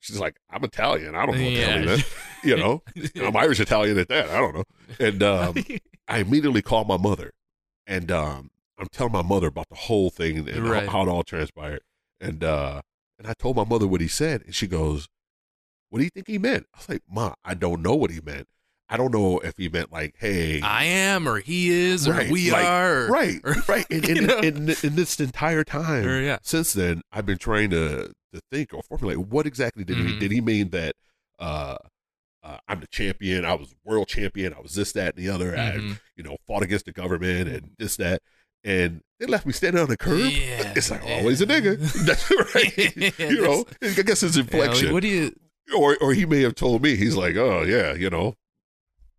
she's 0.00 0.18
like 0.18 0.36
i'm 0.50 0.64
italian 0.64 1.14
i 1.14 1.26
don't 1.26 1.36
know 1.38 1.44
what 1.44 1.50
the 1.54 1.60
hell 1.60 1.96
he 1.96 2.02
Yeah. 2.50 2.56
you 2.56 2.56
know 2.56 2.82
i'm 3.26 3.36
irish 3.36 3.60
italian 3.60 3.98
at 3.98 4.08
that 4.08 4.30
i 4.30 4.38
don't 4.40 4.54
know 4.54 4.64
and 4.98 5.22
um 5.22 5.54
i 6.08 6.18
immediately 6.18 6.62
called 6.62 6.88
my 6.88 6.96
mother 6.96 7.32
and 7.86 8.10
um 8.10 8.50
i'm 8.78 8.88
telling 8.92 9.12
my 9.12 9.22
mother 9.22 9.46
about 9.48 9.68
the 9.68 9.74
whole 9.76 10.10
thing 10.10 10.36
and, 10.48 10.68
Right. 10.68 10.84
how, 10.86 10.92
how 10.92 11.02
it 11.02 11.08
all 11.08 11.22
transpired 11.22 11.80
and 12.20 12.42
uh 12.44 12.82
and 13.18 13.26
i 13.28 13.32
told 13.38 13.56
my 13.56 13.64
mother 13.64 13.86
what 13.86 14.00
he 14.00 14.08
said 14.08 14.42
and 14.44 14.54
she 14.54 14.66
goes 14.66 15.06
what 15.90 15.98
do 15.98 16.04
you 16.04 16.10
think 16.10 16.26
he 16.26 16.38
meant 16.38 16.66
i 16.74 16.78
was 16.78 16.88
like 16.88 17.02
ma 17.08 17.34
i 17.44 17.54
don't 17.54 17.82
know 17.82 17.94
what 17.94 18.10
he 18.10 18.20
meant 18.20 18.46
i 18.88 18.96
don't 18.96 19.12
know 19.12 19.38
if 19.40 19.56
he 19.56 19.68
meant 19.68 19.92
like 19.92 20.14
hey 20.18 20.60
I 20.60 20.84
am, 20.84 21.28
or 21.28 21.38
he 21.40 21.70
is, 21.70 22.06
or 22.08 22.14
we 22.30 22.50
like, 22.50 22.66
are, 22.66 23.06
right 23.08 23.40
or- 23.44 23.54
right 23.68 23.86
and, 23.90 24.08
you 24.08 24.16
and, 24.16 24.26
know? 24.26 24.38
and, 24.38 24.56
and 24.68 24.96
this 24.96 25.18
entire 25.20 25.64
time 25.64 26.04
or, 26.06 26.20
yeah. 26.20 26.38
since 26.42 26.72
then 26.72 27.02
i've 27.12 27.26
been 27.26 27.38
trying 27.38 27.70
to 27.70 28.12
to 28.32 28.40
think 28.50 28.74
or 28.74 28.82
formulate 28.82 29.18
what 29.18 29.46
exactly 29.46 29.84
did 29.84 29.96
he 29.98 30.04
Mhm. 30.14 30.20
did 30.20 30.30
he 30.32 30.40
mean 30.40 30.70
that 30.70 30.94
uh 31.38 31.76
uh, 32.42 32.58
I'm 32.68 32.80
the 32.80 32.86
champion. 32.88 33.46
I 33.46 33.54
was 33.54 33.74
world 33.86 34.06
champion. 34.06 34.52
I 34.52 34.60
was 34.60 34.74
this, 34.74 34.92
that, 34.92 35.16
and 35.16 35.24
the 35.24 35.30
other. 35.30 35.56
I, 35.56 35.78
Mhm. 35.78 35.98
you 36.14 36.22
know, 36.22 36.36
fought 36.46 36.62
against 36.62 36.84
the 36.84 36.92
government 36.92 37.48
and 37.48 37.70
this, 37.78 37.96
that, 37.96 38.20
and 38.64 39.00
they 39.20 39.26
left 39.26 39.46
me 39.46 39.52
standing 39.52 39.80
on 39.82 39.88
the 39.88 39.96
curb. 39.96 40.18
Yeah, 40.32 40.72
It's 40.74 40.90
like 40.90 41.02
yeah. 41.06 41.18
always 41.18 41.40
a 41.40 41.46
nigga. 41.46 41.78
That's 42.06 42.30
right. 42.54 43.18
you 43.30 43.42
know, 43.42 43.64
I 43.82 44.02
guess 44.02 44.20
his 44.22 44.36
Yeah, 44.36 44.42
like, 44.42 44.52
inflection, 44.54 44.92
what 44.92 45.02
do 45.02 45.08
you? 45.08 45.34
or 45.76 45.96
or 46.00 46.12
he 46.14 46.26
may 46.26 46.42
have 46.42 46.54
told 46.54 46.82
me. 46.82 46.96
He's 46.96 47.16
like, 47.16 47.36
oh 47.36 47.62
yeah, 47.62 47.94
you 47.94 48.10
know, 48.10 48.34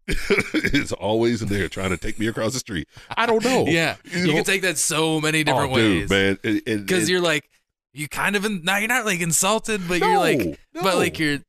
it's 0.07 0.91
always 0.91 1.39
there 1.41 1.67
trying 1.67 1.89
to 1.89 1.97
take 1.97 2.19
me 2.19 2.27
across 2.27 2.53
the 2.53 2.59
street. 2.59 2.87
I 3.17 3.25
don't 3.25 3.43
know. 3.43 3.65
Yeah, 3.67 3.95
You 4.03 4.19
you, 4.21 4.27
know? 4.27 4.33
can 4.33 4.43
take 4.43 4.61
that 4.61 4.77
so 4.77 5.19
many 5.19 5.43
different 5.43 5.71
oh, 5.71 5.75
ways. 5.75 6.01
dude, 6.01 6.09
man. 6.09 6.37
And- 6.43 6.61
and- 6.67 6.85
because 6.85 7.09
you're 7.09 7.21
like 7.21 7.49
you 7.93 8.07
kind 8.09 8.35
of 8.35 8.43
in, 8.45 8.61
now 8.63 8.77
you're 8.77 8.89
not 8.89 9.05
like 9.05 9.21
insulted 9.21 9.81
but 9.87 10.01
no, 10.01 10.07
you're 10.09 10.19
like 10.19 10.59
no. 10.73 10.81
but 10.83 10.95
like 10.97 11.17
you're 11.17 11.39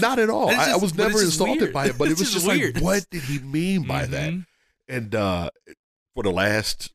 Not 0.00 0.18
at 0.18 0.30
all. 0.30 0.48
It's 0.50 0.58
I, 0.58 0.72
I 0.72 0.76
was 0.76 0.94
never 0.96 1.20
insulted 1.20 1.60
weird. 1.60 1.72
by 1.72 1.86
it, 1.86 1.98
but 1.98 2.06
it 2.08 2.18
was 2.18 2.32
just 2.32 2.32
just 2.32 2.46
weird. 2.46 2.76
like, 2.76 2.82
what 2.84 3.06
did 3.10 3.22
he 3.22 3.38
mean 3.40 3.82
by 3.86 4.06
that? 4.06 4.32
Mhm. 4.32 4.46
And 4.88 5.14
uh, 5.14 5.50
for 6.14 6.22
the 6.22 6.30
last 6.32 6.92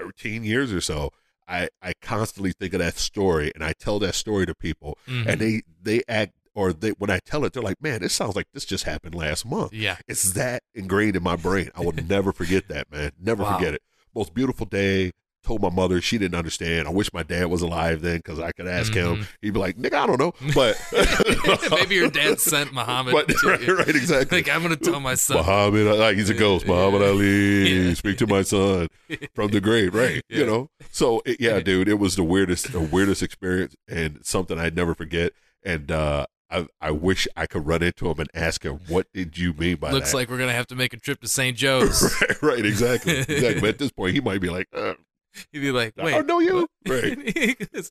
13 0.00 0.44
years 0.44 0.72
or 0.72 0.80
so, 0.80 1.10
I, 1.48 1.68
I 1.82 1.92
constantly 2.00 2.52
think 2.52 2.74
of 2.74 2.78
that 2.80 2.96
story 2.96 3.50
and 3.54 3.64
I 3.64 3.72
tell 3.72 3.98
that 4.00 4.14
story 4.14 4.46
to 4.46 4.54
people 4.54 4.96
Mhm. 5.08 5.26
and 5.26 5.40
they, 5.40 5.62
they 5.82 6.02
act, 6.08 6.32
or 6.54 6.72
they 6.72 6.90
when 6.90 7.10
I 7.10 7.18
tell 7.24 7.44
it, 7.44 7.52
they're 7.52 7.62
like, 7.62 7.80
man, 7.82 8.00
this 8.00 8.12
sounds 8.12 8.36
like 8.36 8.46
this 8.52 8.64
just 8.64 8.84
happened 8.84 9.14
last 9.14 9.44
month. 9.46 9.72
yeah 9.72 9.96
It's 10.08 10.32
that 10.32 10.62
ingrained 10.74 11.16
in 11.16 11.22
my 11.22 11.36
brain. 11.36 11.70
I 11.74 11.80
will 11.80 11.92
never 12.08 12.32
forget 12.32 12.68
that, 12.68 12.90
man. 12.90 13.12
Never 13.20 13.42
Wow. 13.44 13.56
forget 13.56 13.74
it. 13.74 13.82
Most 14.14 14.34
beautiful 14.34 14.66
day. 14.66 15.12
Told 15.50 15.62
my 15.62 15.70
mother 15.70 16.00
she 16.00 16.16
didn't 16.16 16.38
understand. 16.38 16.86
I 16.86 16.92
wish 16.92 17.12
my 17.12 17.24
dad 17.24 17.46
was 17.46 17.60
alive 17.60 18.02
then 18.02 18.18
because 18.18 18.38
I 18.38 18.52
could 18.52 18.68
ask 18.68 18.94
him. 18.94 19.16
Mhm. 19.16 19.26
He'd 19.42 19.50
be 19.52 19.58
like, 19.58 19.76
"Nigga, 19.76 19.94
I 19.94 20.06
don't 20.06 20.20
know," 20.20 20.32
but 20.54 20.80
maybe 21.72 21.96
your 21.96 22.08
dad 22.08 22.38
sent 22.38 22.72
Muhammad 22.72 23.12
But, 23.12 23.26
to 23.26 23.48
right, 23.48 23.60
you. 23.60 23.76
right, 23.76 23.88
exactly. 23.88 24.38
like 24.38 24.48
I'm 24.48 24.62
gonna 24.62 24.76
tell 24.76 25.00
my 25.00 25.14
son 25.16 25.38
Muhammad, 25.38 25.86
like 25.98 26.16
he's 26.16 26.30
a 26.30 26.34
ghost. 26.34 26.68
Muhammad 26.68 27.02
Ali, 27.02 27.88
Yeah. 27.88 27.94
speak 27.94 28.16
to 28.18 28.28
my 28.28 28.42
son 28.42 28.86
from 29.34 29.50
the 29.50 29.60
grave, 29.60 29.92
right? 29.92 30.22
Yeah. 30.30 30.38
You 30.38 30.46
know. 30.46 30.70
So 30.92 31.20
it, 31.26 31.40
yeah, 31.40 31.58
dude, 31.58 31.88
it 31.88 31.98
was 31.98 32.14
the 32.14 32.22
weirdest, 32.22 32.70
the 32.70 32.78
weirdest 32.78 33.20
experience, 33.20 33.74
and 33.88 34.20
something 34.24 34.56
I'd 34.56 34.76
never 34.76 34.94
forget. 34.94 35.32
And 35.64 35.90
uh, 35.90 36.26
I, 36.48 36.66
I 36.80 36.92
wish 36.92 37.26
I 37.36 37.46
could 37.46 37.66
run 37.66 37.82
into 37.82 38.08
him 38.08 38.20
and 38.20 38.28
ask 38.34 38.62
him, 38.64 38.78
"What 38.86 39.08
did 39.12 39.36
you 39.36 39.52
mean 39.54 39.78
by 39.78 39.88
looks 39.90 39.92
that?" 39.92 39.94
Looks 39.94 40.14
like 40.14 40.30
we're 40.30 40.38
gonna 40.38 40.52
have 40.52 40.68
to 40.68 40.76
make 40.76 40.92
a 40.94 40.96
trip 40.96 41.20
to 41.22 41.28
St. 41.28 41.56
Joe's 41.56 42.02
right, 42.20 42.42
right, 42.42 42.64
exactly, 42.64 43.18
exactly. 43.18 43.60
But 43.60 43.70
at 43.70 43.78
this 43.78 43.90
point, 43.90 44.14
he 44.14 44.20
might 44.20 44.40
be 44.40 44.48
like, 44.50 44.68
uh, 44.72 44.94
he'd 45.52 45.60
be 45.60 45.70
like 45.72 45.94
"I 45.98 46.04
wait 46.04 46.12
don't 46.12 46.26
know 46.26 46.40
you," 46.40 46.68
right? 46.88 47.16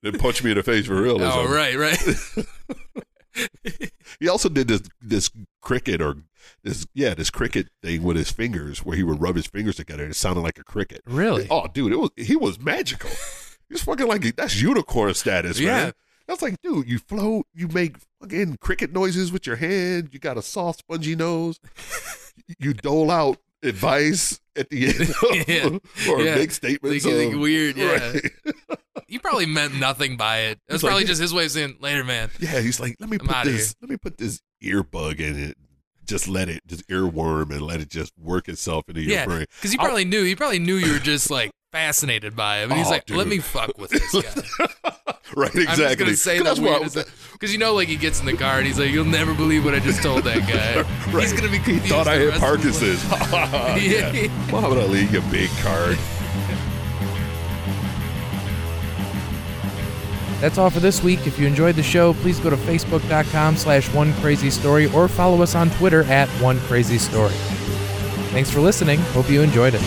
Then 0.01 0.19
punch 0.19 0.43
me 0.43 0.51
in 0.51 0.57
the 0.57 0.63
face 0.63 0.85
for 0.87 1.01
real. 1.01 1.17
oh 1.21 1.47
right 1.47 1.75
right 1.77 1.97
He 4.19 4.27
also 4.27 4.49
did 4.49 4.67
this 4.67 4.81
this 5.01 5.29
cricket 5.61 6.01
or 6.01 6.17
this 6.63 6.85
yeah 6.93 7.13
this 7.13 7.29
cricket 7.29 7.69
thing 7.81 8.03
with 8.03 8.17
his 8.17 8.31
fingers 8.31 8.79
where 8.83 8.97
he 8.97 9.03
would 9.03 9.21
rub 9.21 9.35
his 9.35 9.47
fingers 9.47 9.75
together 9.75 10.03
and 10.03 10.11
it 10.11 10.15
sounded 10.15 10.41
like 10.41 10.57
a 10.59 10.63
cricket. 10.63 11.01
Really? 11.05 11.47
Oh, 11.49 11.67
dude, 11.67 11.93
it 11.93 11.99
was 11.99 12.09
he 12.17 12.35
was 12.35 12.59
magical. 12.59 13.09
He's 13.69 13.83
fucking 13.83 14.07
like 14.07 14.35
that's 14.35 14.61
unicorn 14.61 15.13
status, 15.13 15.59
Yeah. 15.59 15.67
man. 15.85 15.93
That's 16.27 16.41
like, 16.43 16.61
dude, 16.61 16.87
you 16.87 16.99
float, 16.99 17.47
you 17.55 17.67
make 17.69 17.97
fucking 18.21 18.57
cricket 18.61 18.91
noises 18.93 19.31
with 19.31 19.47
your 19.47 19.55
hand. 19.55 20.09
You 20.11 20.19
got 20.19 20.37
a 20.37 20.43
soft, 20.43 20.79
spongy 20.79 21.15
nose. 21.15 21.59
you 22.59 22.73
dole 22.73 23.09
out 23.09 23.37
advice 23.63 24.39
at 24.55 24.69
the 24.69 24.87
end, 24.87 25.81
or 26.09 26.21
Yeah. 26.21 26.35
make 26.35 26.51
statements. 26.51 27.05
Like 27.05 27.33
of- 27.33 27.39
weird, 27.39 27.77
yeah. 27.77 28.11
Right. 28.11 28.31
He 29.07 29.17
probably 29.19 29.45
meant 29.45 29.75
nothing 29.79 30.17
by 30.17 30.39
it. 30.41 30.59
That's 30.67 30.75
It's 30.75 30.83
like- 30.83 30.89
probably 30.91 31.05
just 31.05 31.21
his 31.21 31.33
way 31.33 31.45
of 31.45 31.51
saying, 31.51 31.77
later, 31.79 32.03
man. 32.03 32.29
Yeah, 32.39 32.59
he's 32.59 32.79
like, 32.79 32.95
let 32.99 33.09
me 33.09 33.17
I'm 33.19 33.27
put 33.27 33.45
this, 33.45 33.75
let 33.81 33.89
me 33.89 33.97
put 33.97 34.17
this 34.17 34.41
earbug 34.63 35.19
in 35.19 35.37
it. 35.39 35.57
Just 36.05 36.27
let 36.27 36.49
it, 36.49 36.61
just 36.65 36.87
earworm 36.89 37.51
and 37.51 37.61
let 37.61 37.81
it 37.81 37.89
just 37.89 38.13
work 38.17 38.49
itself 38.49 38.85
into 38.89 39.01
your 39.01 39.11
Yeah, 39.11 39.25
brain. 39.25 39.45
because 39.57 39.71
he 39.71 39.77
probably 39.77 40.05
knew. 40.05 40.23
He 40.23 40.35
probably 40.35 40.57
knew 40.57 40.75
you 40.77 40.93
were 40.93 40.97
just 40.99 41.29
like 41.29 41.51
fascinated 41.71 42.35
by 42.35 42.59
him, 42.59 42.71
and 42.71 42.77
he's 42.79 42.87
Oh, 42.87 42.91
like, 42.91 43.09
"Let 43.09 43.27
me 43.27 43.39
fuck 43.39 43.77
with 43.77 43.91
this 43.91 44.11
guy." 44.11 44.67
right, 45.35 45.53
exactly. 45.55 45.63
I'm 45.65 45.75
just 45.77 45.97
gonna 45.99 46.15
say 46.15 46.37
the 46.39 46.43
That's 46.43 46.59
why- 46.59 46.79
weirdest. 46.79 46.97
Because 47.33 47.51
you 47.53 47.57
know, 47.59 47.73
like 47.73 47.87
he 47.87 47.95
gets 47.95 48.19
in 48.19 48.25
the 48.25 48.33
car 48.35 48.57
and 48.57 48.67
he's 48.67 48.79
like, 48.79 48.89
"You'll 48.91 49.05
never 49.05 49.33
believe 49.33 49.63
what 49.65 49.73
I 49.75 49.79
just 49.79 50.01
told 50.03 50.23
that 50.23 50.47
guy." 50.47 50.85
Right. 51.13 51.23
He's 51.23 51.33
gonna 51.33 51.49
be 51.51 51.57
He 51.57 51.63
confused. 51.63 51.87
thought 51.87 52.07
I 52.07 52.17
the 52.19 52.31
had 52.31 52.41
rest 52.41 52.81
of 52.81 52.81
his 52.81 53.11
life. 53.11 53.29
Parkinson's. 53.31 53.83
yeah. 54.23 54.51
Muhammad 54.51 54.77
Ali, 54.79 55.05
you 55.05 55.21
big 55.31 55.49
card. 55.61 55.97
That's 60.39 60.57
all 60.57 60.69
for 60.69 60.79
this 60.79 61.03
week. 61.03 61.25
If 61.27 61.37
you 61.39 61.47
enjoyed 61.47 61.75
the 61.75 61.83
show, 61.83 62.13
please 62.15 62.39
go 62.39 62.49
to 62.49 62.55
facebook.com 62.55 63.57
slash 63.57 63.91
one 63.93 64.13
crazy 64.15 64.49
story 64.49 64.85
or 64.93 65.07
follow 65.07 65.41
us 65.41 65.53
on 65.55 65.69
Twitter 65.71 66.03
at 66.03 66.29
one 66.41 66.59
crazy 66.61 66.97
story. 66.97 67.33
Thanks 68.31 68.49
for 68.49 68.59
listening. 68.61 68.99
Hope 69.13 69.29
you 69.29 69.41
enjoyed 69.41 69.73
it. 69.75 69.81